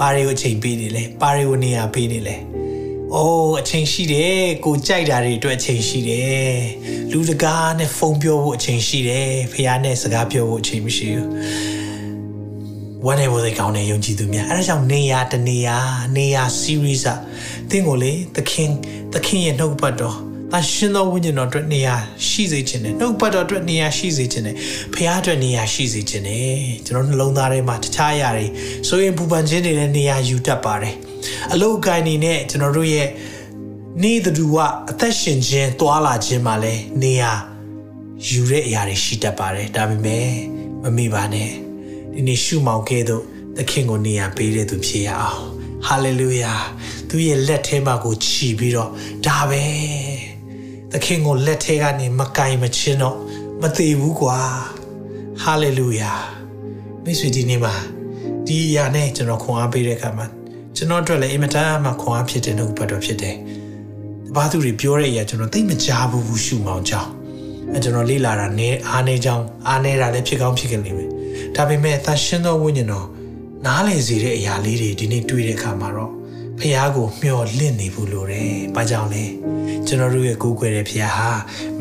[0.00, 2.36] ပါရီကိုအချိန်ပေးနေလဲပါရီကိုနေရာပေးနေလဲ
[3.14, 6.54] အိုးအချိန်ရှိတယ်ကိုကြိုက်တာတွေအတွက်အချိန်ရှိတယ်
[7.12, 11.28] လူတကားနဲ့ဖုန်းပြောဖို့အချိန်ရှိတယ်ဖះနဲ့စကားပြောဖို့အချိန်မရှိဘူး
[13.04, 15.76] ဝမ်းနေဖို့သိကောင်းတဲ့ယုံကြည်သူများအဲဒါကြောင့်နေရာတနေရာ
[16.16, 17.18] နေရာ series อ่ะ
[17.70, 18.70] သင်ကိုလေသခင်
[19.12, 20.16] သခင်ရဲ့နှုတ်ပတ်တော်
[20.52, 21.94] အရှင်သောဝိညာဉ်တော်အတွက်နေရာ
[22.28, 24.56] ရှိစေခြင်းနဲ့နှုတ်ပတ်တော်အတွက်နေရာရှိစေခြင်းနဲ့
[24.92, 28.46] ဖခင်အတွက်နေရာရှိစေခြင်းနဲ့ကျွန်တော်နှလုံးသားထဲမှာတခြားအရာတွေ
[28.88, 30.94] ဆိုရင်ပူပန်ခြင်းတွေလည်းနေရာယူတတ်ပါတယ်
[31.52, 33.08] အလုတ်ကိုင်းနေနဲ့ကျွန်တော်တို့ရဲ့
[34.02, 34.56] နေသူက
[34.90, 37.32] အသက်ရှင်ခြင်းတွာလာခြင်းမှာလည်းနေရာ
[38.28, 40.28] ယူတဲ့အရာတွေရှိတတ်ပါတယ်ဒါပေမဲ့
[40.82, 41.50] မမေ့ပါနဲ့
[42.14, 43.22] ဒီနေ့ရှုမောင်ကဲ့သို့
[43.56, 45.42] သခင်ကိုနေရာပေးတဲ့သူဖြစ်ရအောင်
[45.86, 46.54] ဟာလေလုယာ
[47.08, 48.90] သူရဲ့လက်ထဲမှာကိုခြီးပြီးတော့
[49.26, 49.62] ဒါပဲ
[50.96, 53.16] သခင်ကိုလက်ထဲကနေမကင်မချင်းတော့
[53.62, 54.38] မသေးဘူးကွာ
[55.42, 56.12] ဟာလေလုယာ
[57.04, 57.74] မိတ်ဆွေဒီနေ့မှာ
[58.46, 60.26] ဒီအရာနဲ့ကျွန်တော်ခွန်အားပေးတဲ့အခါမှာ
[60.76, 63.36] ကျွန်တော်အတွက်လည်းအင်မတန်မှခွန်အားဖြစ်တဲ့နှုတ်ပတ်တော်ဖြစ်တယ်
[64.26, 67.10] တပါးသူတွေပြောတဲ့အရာကျွန်တော်သိမကြားဘူးဘူးရှုမောင်ကြောင်း
[67.72, 71.10] အဲကျွန်တော်လေ့လာတာနဲ့အားနေကြောင်းအားနေတာလည်းဖြစ်ကောင်းဖြစ်ကြလိမ့်မယ်
[71.56, 73.06] ဒါပေမဲ့သရှင်သောဝိညာဉ်တော်
[73.66, 76.12] နားလည်စေတဲ့အရာလေးတွေဒီနေ့တွေ့တဲ့အခါမှာတော့
[76.60, 79.24] ဖះကိုမျှော်လင့်နေဘူးလို့တယ်။ဘာကြောင့်လဲ။
[79.86, 81.30] ကျွန်တော်တို့ရဲ့ကိုးကွယ်တဲ့ဖះဟာ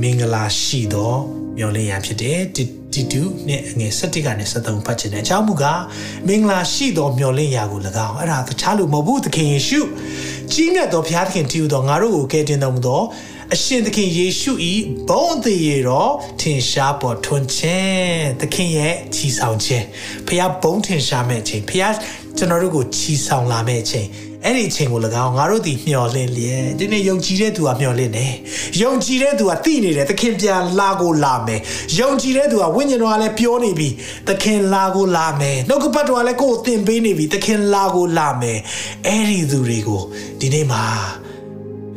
[0.01, 1.13] မင်္ဂလာရှိသော
[1.57, 2.39] မျှော်လင့်ရဖြစ်တယ်။
[2.93, 5.81] တီတူနဲ့ငွေ7ကနေ73ဖတ်ချင်တဲ့အကြောင်းမူကား
[6.27, 9.79] မင်္ဂလာရှိသောမျှော်လင့်ရာကို၎င်းအဲ့ဒါတခြားလို့မဟုတ်ဘူးသခင်ယေရှု
[10.51, 13.01] ကြီးမြတ်သောဘုရားသခင်တည်ဟူသောငါတို့ကိုကယ်တင်တော်မူသော
[13.53, 14.51] အရှင်သခင်ယေရှု၏
[15.09, 19.85] ဘုန်းသေးရတော့ထင်ရှားပေါ်ထွန်းခြင်းသခင်ရဲ့ချီဆောင်ခြင်း
[20.27, 21.93] ဖခင်ဘုန်းထင်ရှားမဲ့ခြင်းဖခင်
[22.37, 24.07] ကျွန်တော်တို့ကိုချီဆောင်လာမဲ့ခြင်း
[24.45, 28.33] အဲ့ဒီအချိန်ကို၎င်းငါတို့ဒီမျှော်လင့်လျက်ဒီနေ့ယုံကြည်တဲ့သူကမျှော်လင့်တယ်
[28.81, 31.59] ယုံကြည်တဲ့သူကသိနေတယ်သခင်ပြန်လာကိုလာမယ်
[31.99, 33.89] ယုံကြည်တဲ့သူကဝိညာဉ်တော်ကလည်းပြောနေပြီ
[34.27, 38.59] သခင်လာကိုလာမယ်နှုတ်ကပတ်တော်ကလည်းကိုယ်သင်ပေးနေပြီသခင်လာကိုလာမယ်
[39.05, 40.01] အဲ့ဒီသူတွေကို
[40.39, 40.83] ဒီနေ့မှာ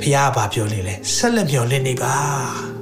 [0.00, 2.75] ဖခင်ကပြောနေလဲဆက်လက်မျှော်လင့်နေပါ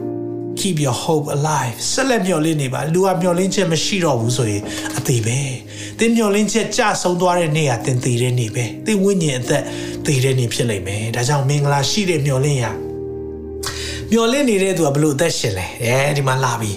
[0.60, 4.62] keep your hope alive ဆက်လက်မျှော်လင့်နေပါလူကမျှော်လင့်ချက်မရှိတော့ဘူးဆိုရင်
[4.98, 5.38] အသေးပဲ
[5.98, 9.62] သင်မျှော်လင့်ချက်ကြဆုံးသွားတဲ့နေ့ကသင်သေးတဲ့နေ့ပဲသင်ဝိညာဉ်အသက်
[10.06, 12.64] သေးတဲ့နေ့ဖြစ်လိမ့်မယ်ဒါကြောင့်မင်္ဂလာရှိတဲ့မျှော်လင့်ရ
[14.12, 16.72] မျော်လင့်နေတဲ့သူကဘလို့အသက်ရှင်လဲအဲဒီမှာလာပြီ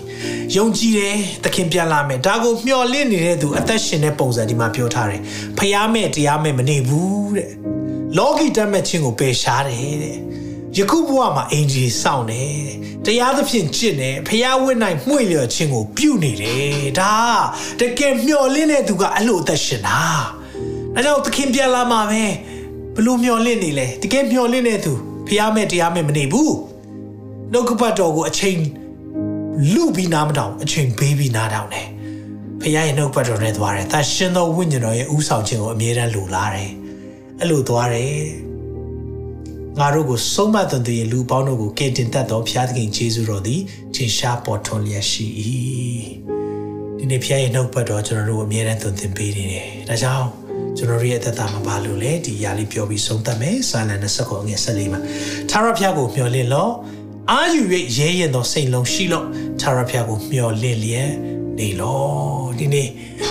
[0.56, 5.22] ယုံကြည်တယ်သခင်ပြန်လာမယ်ဒါကိုမျော်လင့်နေတဲ့သူအသက်ရှင်တဲ့ပုံစံဒီမှာပြောထားတယ်
[5.58, 7.52] ဖျားမဲ့တရားမဲ့မနေဘူးတဲ့
[8.18, 10.18] လောကီတတ်မဲ့ခြင်းကိုပယ်ရှားတယ်တဲ့
[10.76, 12.68] ယခုဘဝမှာအင်ဂျီစောင့်တယ်
[13.06, 17.14] တရားသဖြင့်ကျင့်တယ်ဖျားဝင့်နိုင်မှု့လျော်ခြင်းကိုပြုနေတယ်ဒါ
[17.80, 20.02] တကယ်မျော်လင့်တဲ့သူကအဲ့လိုအသက်ရှင်တာ
[20.96, 22.24] ဒါကြောင့်သခင်ပြန်လာမှာပဲ
[22.96, 24.94] ဘလို့မျော်လင့်နေလဲတကယ်မျော်လင့်တဲ့သူ
[25.28, 26.56] ဖျားမဲ့တရားမဲ့မနေဘူး
[27.52, 28.60] နှုတ်ကပတ်တော်ကိုအချိန်
[29.74, 31.88] လူပြီးနားမတောင်အချိန်ပေးပြီးနားတောင်တယ်
[32.62, 36.72] ဖခင်ရဲ့နှုတ်ပတ်တော်နဲ့သွားတယ်။ဒါရှင်သောဝိညာဉ်တော်ရဲ့ဥဆောင်ခြင်းကိုအမြဲတမ်းလိုလားတယ်။
[37.40, 38.22] အဲ့လိုသွားတယ်။
[39.82, 43.62] ငါတို့ကိုဆုံးမသွန်သင်လူပေါင်းတို့ကိုကယ်တင်တတ်သောဘုရားသခင်ယေရှုတော်သည်
[43.96, 45.26] ထင်ရှားပေါ်ထွန်းလျက်ရှိ၏။
[46.98, 50.28] ဒီနေ့ဘုရားရဲ့နှုတ်ပတ်တော်ကျွန်တော်တို့အမြဲတမ်းသွန်သင်ပေးနေတယ်။ဒါကြောင့်
[50.78, 55.00] ကျွန်တော်ရဲ့အသက်တာမှာဘာလို့လဲဒီຢာလေးပြောပြီးဆုံးသတ်မယ်။ဆာလန်29ငွေ14မှာ
[55.50, 56.72] သာရဘုရားကိုမျှော်လင့်လော့။
[57.32, 57.62] အာယူ၍
[57.98, 59.26] ရဲရင်သောစိတ်လုံးရှိလို့
[59.60, 61.12] ခြာရဖျားကိုမျော်လင့်လျက်
[61.58, 62.88] နေလို့ဒီနေ့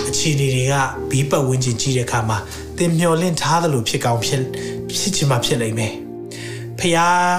[0.07, 0.73] အခြေအနေတွေက
[1.09, 2.37] ဘီးပတ်ဝန်းကျင်ကြီးတဲ့အခါမှာ
[2.77, 4.41] သင်မျော်လင့်ထားသလိုဖြစ်ကောင်းဖြစ်
[4.89, 5.93] ဖြစ်ချင်မှဖြစ်လိမ့်မယ်
[6.79, 7.31] ဖျား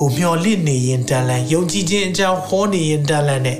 [0.00, 3.58] ကိုမျော်လင့်နေရင်တန်လန်ယုံကြည်ခြင်းအကြောင်းဟောနေရင်တန်လန်နဲ့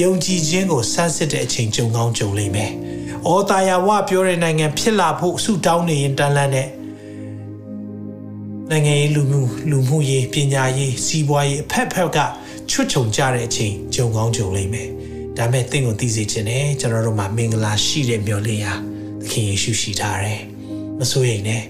[0.00, 2.72] ယုံကြည်ခြင်းကိုစမ်းစစ်တဲ့အချိန်ကြုံကောင်းကြုံလိမ့်မယ်။
[3.26, 6.68] အော်တာယာဝပြောတဲ့နိုင်ငံဖြစ်လာဖို့ဆုတောင်းနေရင်တန်လန်နဲ့
[8.70, 12.18] နိုင်ငံရေးလူမှုလူမှုရေးပညာရေးစီးပွားရေးအဖက်ဖက်က
[12.70, 14.88] ချွတ်ချုံကြတဲ့အချိန်ကြုံကောင်းကြုံလိမ့်မယ်။
[15.36, 18.72] ဒါမဲ့တင့်ကိုသိစေခြင်းနဲ့ကျွန်တော်တို့မှာမင်္ဂလာရှိတဲ့မျှော်လင့်ရာ
[19.20, 20.40] သခင်ယေရှုရှိထားတယ်။
[20.98, 21.62] မစိုးရိမ်နဲ့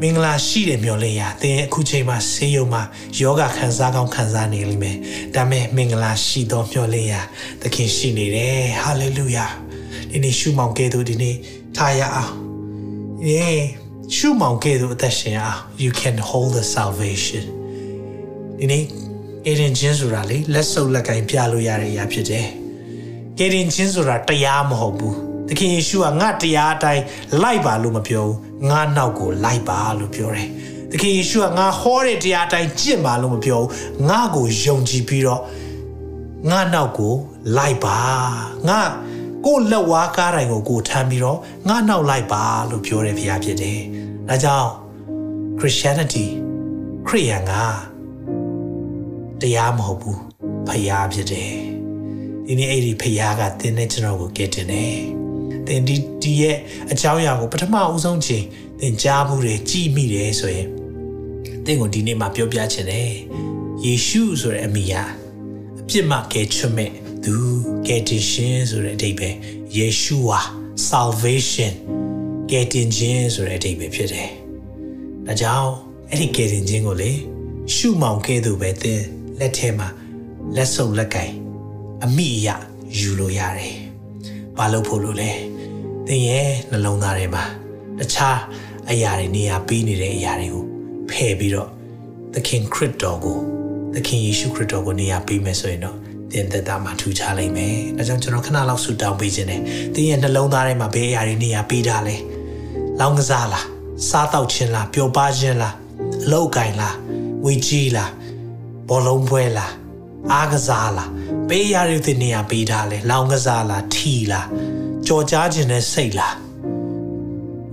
[0.00, 2.82] မင်္ဂလာရှိတယ်မျော်လင့်ရသင်အခုချိန်မှာဆေးရုံမှာ
[3.20, 4.96] ယောဂခံစားကောင်းခံစားနေလိမ့်မယ်
[5.34, 7.14] ဒါမဲ့မင်္ဂလာရှိသောမျှော်လင့်ရ
[7.62, 9.46] သခင်ရှိနေတယ်ဟာလေလုယာ
[10.10, 11.36] ဒီနေ့ရှုမောင်ကဲ့သို့ဒီနေ့
[11.76, 12.32] ထားရအောင်
[13.28, 13.48] ယေ
[14.16, 17.44] ရှုမောင်ကဲ့သို့အသက်ရှင်အောင် you can hold the salvation
[18.58, 18.84] ဒီနေ့
[19.46, 22.46] အေရင်ချင်းဆိုတာလေလက်စုပ်လက်ကင်ပြလို့ရတဲ့အရာဖြစ်တယ်
[23.38, 25.16] ကယ်တင်ချင်းဆိုတာတရားမဟုတ်ဘူး
[25.48, 27.02] သခင်ယေရှုကငါတရားအတိုင်း
[27.42, 30.48] လိုက်ပါလို့မပြောဘူး ငါနောက်ကိုလိုက်ပါလို့ပြောတယ်
[30.90, 33.70] သခင်ယေရှုကငါဟောတဲ့တရားအတိုင်းကျင့်ပါလို့မပြောဘူး
[34.08, 35.42] ငါကိုယုံကြည်ပြီးတော့
[36.50, 37.14] ငါနောက်ကို
[37.56, 37.98] လိုက်ပါ
[38.68, 38.80] ငါ
[39.46, 41.38] ကိုလက်ဝါးကားတိုင်းကိုကိုထမ်းပြီးတော့
[41.68, 43.80] ငါနောက်လိုက်ပါလို့ပြောတဲ့ဘုရားဖြစ်တယ်
[44.28, 44.70] ဒါကြောင့်
[45.58, 46.26] Christianity
[47.08, 47.52] ခရိယန်က
[49.40, 50.20] တရားမဟုတ်ဘူး
[50.68, 51.54] ဖယားဖြစ်တယ်
[52.46, 55.23] ဒီနေ့အဲ့ဒီဖယားကတင်းနဲ့ကျွန်တော်ကိုကဲတင်တယ်
[55.66, 56.56] တင်ဒီဒီရဲ့
[56.92, 58.44] အကြောင်းအရာကိုပထမအဦးဆုံးချိန်
[58.80, 60.68] တင်ကြားမှုတွေကြည်မိတယ်ဆိုရင်
[61.64, 63.12] တင်ကိုဒီနေ့မှာပြောပြချင်တယ်
[63.84, 65.02] ယေရှုဆိုတဲ့အမိယာ
[65.80, 66.90] အပြစ်မှကယ်ချွတ်မဲ့
[67.24, 67.34] သူ
[67.86, 69.36] ကယ်တင်ရှင်ဆိုတဲ့အဓိပ္ပာယ်
[69.76, 70.40] ယေရှုဟာ
[70.88, 71.72] salvation
[72.50, 74.30] ကယ်တင်ခြင်းဆိုတဲ့အဓိပ္ပာယ်ဖြစ်တယ်
[75.26, 75.70] ဒါကြောင့်
[76.10, 77.12] အဲ့ဒီကယ်တင်ခြင်းကိုလေ
[77.74, 79.00] ရှုမောင်ကဲ့သို့ပဲတင်
[79.38, 79.88] လက်ထဲမှာ
[80.56, 81.32] လက်စုပ်လက်ကင်
[82.04, 82.48] အမိအယ
[82.98, 83.74] ယူလို့ရတယ်။
[84.56, 85.30] ဘာလို့ဖို့လို့လဲ။
[86.08, 87.44] သင်ရဲ့နှလုံးသားထဲမှာ
[87.98, 88.38] တခြား
[88.90, 90.64] အရာတွေနေရာပေးနေတဲ့အရာတွေကို
[91.10, 91.70] ဖယ်ပြီးတော့
[92.34, 93.38] သခင်ခရစ်တော်ကို
[93.94, 95.96] သခင်ယေရှုခရစ်တော်ကိုနေရာပေးမယ်ဆိုရင်တော့
[96.32, 99.60] သင်သက်တာမှာထူခြားလိမ့်မယ်။ဒါကြောင့်ကျွန်တော်ခဏလောက်ဆူတောင်းပေးခြင်းနဲ့
[99.94, 102.16] သင်ရဲ့နှလုံးသားထဲမှာဘယ်အရာတွေနေရာပေးထားလဲ။
[103.00, 103.64] လောင်းကစားလား။
[104.08, 105.74] စားတောက်ခြင်းလား။ပျော်ပါခြင်းလား။
[106.24, 106.94] အလောက်ကိုင်လား။
[107.44, 108.10] ဝေကြီးလား။
[108.88, 109.72] ဘောလုံးပွဲလား
[110.32, 111.10] အားကစားလား
[111.48, 114.46] ပေးရတဲ့တင်နေရာပေးထားလဲလောင်ကစားလားထီလား
[115.06, 116.36] ကြော်ကြားခြင်းနဲ့စိတ်လား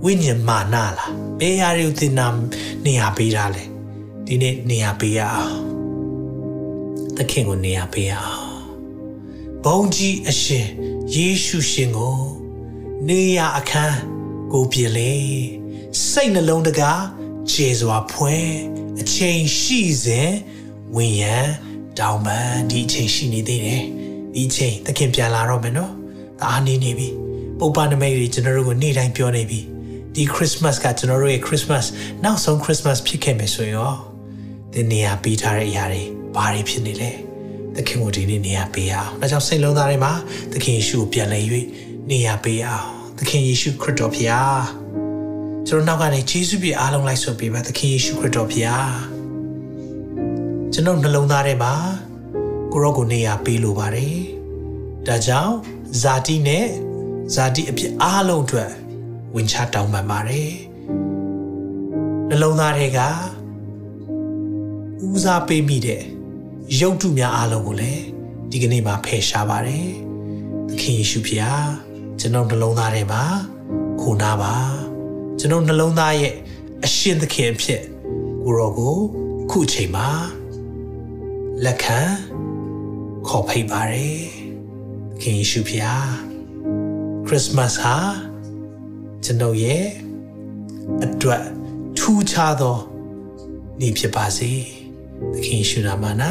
[0.04, 2.26] ဝိညာဉ်မာနလားပေးရတဲ့တင်နာ
[2.84, 3.64] နေရာပေးထားလဲ
[4.26, 5.56] ဒီနေ့နေရာပေးရအောင်
[7.16, 8.42] သခင်ကိုနေရာပေးရအောင်
[9.64, 10.66] ဘုန်းကြီးအရှင်
[11.14, 12.18] ယေရှုရှင်ကို
[13.08, 13.98] နေရာအခန်း
[14.52, 15.14] ကိုပြင်လေ
[16.10, 17.02] စိတ်နှလုံးတကား
[17.50, 18.36] ခြေစွာဖွဲ
[19.00, 20.30] အချိန်ရှိစဉ်
[20.94, 21.46] ဝင်ရန်
[21.98, 23.82] တောင်းပန်ဒီအချိန်ရှိနေသေးတယ်
[24.34, 25.92] ဒီအချိန်သခင်ပြန်လာတော့မယ်နော်
[26.40, 27.21] ဒါအားနေနေပြီ
[27.58, 29.60] ပုပ္ပနမိတ်တွေကျွန်တော်တို့ကိုနေ့တိုင်းပြောနေပြီ
[30.14, 31.84] ဒီခရစ်စမတ်ကကျွန်တော်တို့ရဲ့ခရစ်စမတ်
[32.24, 33.94] နောက်ဆုံးခရစ်စမတ်ဖြစ်ခဲ့မယ်ဆိုရင်ရော
[34.72, 36.02] ဒီနေရာပေးထားတဲ့အရာတွေ
[36.34, 37.10] ဘာတွေဖြစ်နေလဲ
[37.76, 40.12] သခင်ကိုဒီနေ့နေရာပေးအောင်ဒါကြောင့်စိတ်လုံးသားတွေမှာ
[40.52, 41.44] သခင်ယေရှုကိုပြန်လည်၍
[42.10, 42.86] နေရာပေးအောင်
[43.18, 44.62] သခင်ယေရှုခရစ်တော်ဖျား
[45.68, 48.92] ကျွန်တော်နောက်ကနေယေရှုပြအားလုံးလိုက်ဆိုပေးပါသခင်ယေရှုခရစ်တော်ဖျား
[50.72, 51.74] ကျွန်တော်နှလုံးသားထဲမှာ
[52.72, 54.16] ကိုရောကိုနေရာပေးလိုပါတယ်။
[55.06, 55.54] ဒါကြောင့်
[56.02, 56.66] ဇာတိနဲ့
[57.34, 58.70] ဇာတိအဖြစ်အားလုံးအတွက်
[59.34, 60.52] ဝင်ချတောင်းပန်ပါတယ်။
[62.28, 63.00] နှလုံးသားထဲက
[65.06, 66.02] ဦးစားပေးမိတဲ့
[66.80, 68.04] ရုပ်တုများအားလုံးကိုလည်း
[68.50, 69.88] ဒီကနေ့မှာဖယ်ရှားပါတယ်။
[70.68, 71.66] သခင်ယေရှုဖျား
[72.20, 73.22] ကျွန်တော်နှလုံးသားထဲမှာ
[74.00, 74.54] ခိုနာပါ
[75.38, 76.34] ကျွန်တော်နှလုံးသားရဲ့
[76.84, 77.82] အရှင်သခင်အဖြစ်
[78.44, 78.96] ကိုရောကို
[79.50, 80.08] ခုချိန်မှာ
[81.64, 82.00] လက်ခံ
[83.28, 84.22] ခေါ်ဖိတ်ပါတယ်
[85.20, 86.31] ခင်ယေရှုဖျား
[87.32, 87.94] ခရစ်စမတ်ဟာ
[89.24, 89.86] ကျွန်တော်ရဲ့
[91.04, 91.44] အတွက်
[91.98, 92.78] ထူးခြားသော
[93.80, 94.50] နေ့ဖြစ်ပါစေ
[95.32, 96.04] သခင်ယေရှုနာမ၌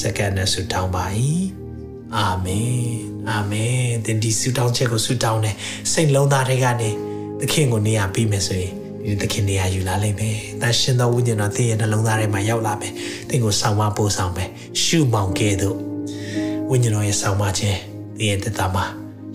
[0.00, 1.04] စက္ကန့်နဲ့ဆုတောင်းပါ၏
[2.16, 2.90] အာမင်
[3.30, 5.56] အာမင်တင်ဒီဆုတောင်းချက်ကိုဆုတောင်းတယ်
[5.92, 6.90] စိတ်လုံးသားတွေကနေ
[7.40, 8.72] သခင်ကိုနေရာပေးမယ်ဆိုရင်
[9.04, 12.92] ဒီသခင်နေရာယူလာလိမ့်မယ်။တန်ရှင်သောဝိညာဉ်တော်သင်ရဲ့နှလုံးသားထဲမှာရောက်လာမယ်။
[13.28, 14.48] သင်ကိုဆောင်မပို့ဆောင်မယ်။
[14.82, 15.76] ရှုမောင်ကဲ့သို့
[16.70, 17.78] ဝိညာဉ်တော်ရဲ့ဆောင်မခြင်း
[18.16, 18.86] သင်ရဲ့တသက်မှာ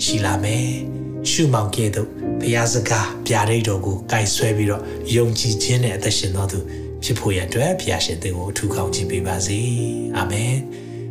[0.03, 0.71] ရှိလာမယ်။
[1.29, 2.07] ရှုမောင်ကဲ့သို့
[2.41, 4.81] ဘုရားစကားပြရိတ်တော်ကိုကြိုက်ဆွဲပြီးတော့
[5.15, 6.59] ယုံကြည်ခြင်းနဲ့အသက်ရှင်တော်သူ
[7.03, 9.59] ဖြစ်ဖို့ရအတွက်ဘုရားရှင်သင်ကိုအထူးကောင်းချီးပေးပါစေ။
[10.17, 10.53] အာမင်။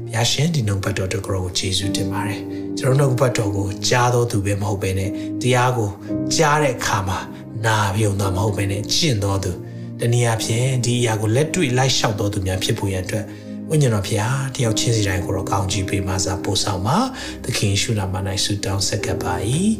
[0.07, 2.41] ဘုရားရှင်ဒီနှုတ်ပတ်တော်တကရောကိုယေရှုတင်ပါတယ်
[2.79, 5.11] ကျွန်တော်နှုတ်ပတ်တော်ကိုကြားတော်သူပဲမဟုတ်ဘဲနဲ့
[5.43, 5.91] တရားကို
[6.37, 7.19] ကြားတဲ့အခါမှာ
[7.67, 9.53] နာပြုံတော့မဟုတ်ဘဲနဲ့ကျင့်တော်သူ
[10.01, 13.25] တနည်းအားဖြင့်ဒီအရာကိုလက်တွေ့လိုက်လျှောက်တော်သူများဖြစ်ဖို့ရန်အတွက်
[13.73, 16.99] ဝိညာဉ်တော်ဖျားတယောက်ချင်းစီတိုင်းကိုတော့ကောင်းချီးပေးပါစားပို့ဆောင်ပါ
[17.45, 18.14] သခင်ရှုနာမ၌
[18.45, 19.35] ဆုတောင်းဆက်ကပ်ပါ၏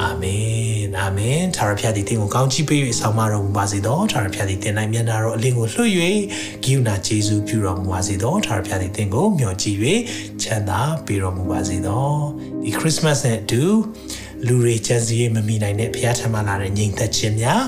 [0.00, 5.90] အာမင်အာမင်သာရဖျားသည်တင်ကိုကောင်းချီးပေး၍ဆောင်မတော်မူပါစေသောသာရဖျားသည်တင်နိုင်မျက်နာတော်အလင်းကိုလွှတ်၍
[6.62, 9.78] ဂိယူနာဂျေဇုပြုတော်မူပါစေသောသာရဖျားသည်တင်ကိုမျှော်ကြည့်၍
[10.42, 12.08] ချမ်းသာပေးတော်မူပါစေသော
[12.62, 13.62] ဒီခရစ်စမတ်နဲ့အတူ
[14.46, 17.62] လူတွေကြံစည်ရမမိနိုင်တဲ့ဘုရားထံမှလာတဲ့ညီသက်ခြင်းများ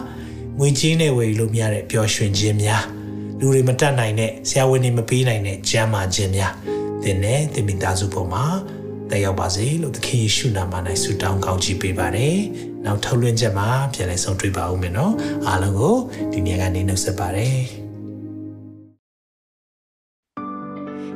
[0.59, 2.85] ငွေကြေးနဲ့ဝယ်လို့မရတဲ့ပျော်ရွှင်ခြင်းများ
[3.45, 6.53] လူတွေမတတ်နိုင်တဲ့ဆရာဝန်တွေမပေးနိုင်တဲ့ကျမ်းမာခြင်းများ
[7.03, 8.45] သင်နဲ့သင်မိသားစုပေါ်မှာ
[9.11, 12.37] တတက်ရောက်ပါစေလို့သခင်ယေရှုနာမ၌ဆုတောင်းကောင်းချီးပေးပါတယ်။
[12.85, 15.15] နောက်ထုတ်လွှင့်ချက်မှာပြန်လည်ဆုံတွေ့ပါဦးမယ်နော်။
[15.47, 15.97] အားလုံးကို
[16.33, 17.59] ဒီနေ့ကနေနှုတ်ဆက်ပါတယ်။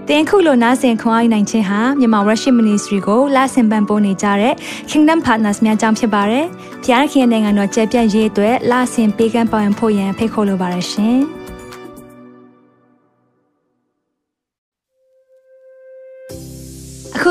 [0.09, 4.55] တင်ခုလိုနာဆင်ခွန်အားနိုင်ခြင်းဟာမြန်မာ Worship Ministry ကိုလာဆင်ပန်ပိုးနေကြတဲ့
[4.91, 6.45] Kingdom Partners များအကြောင်းဖြစ်ပါတယ်။
[6.85, 11.19] ဖျားခင်နိုင်ငံတော်ကျယ်ပြန့်ရေးအတွက်လာဆင်ပေးကမ်းပောင်းဖို့ရန်ဖိတ်ခေါ်လိုပါတယ်ရှင်။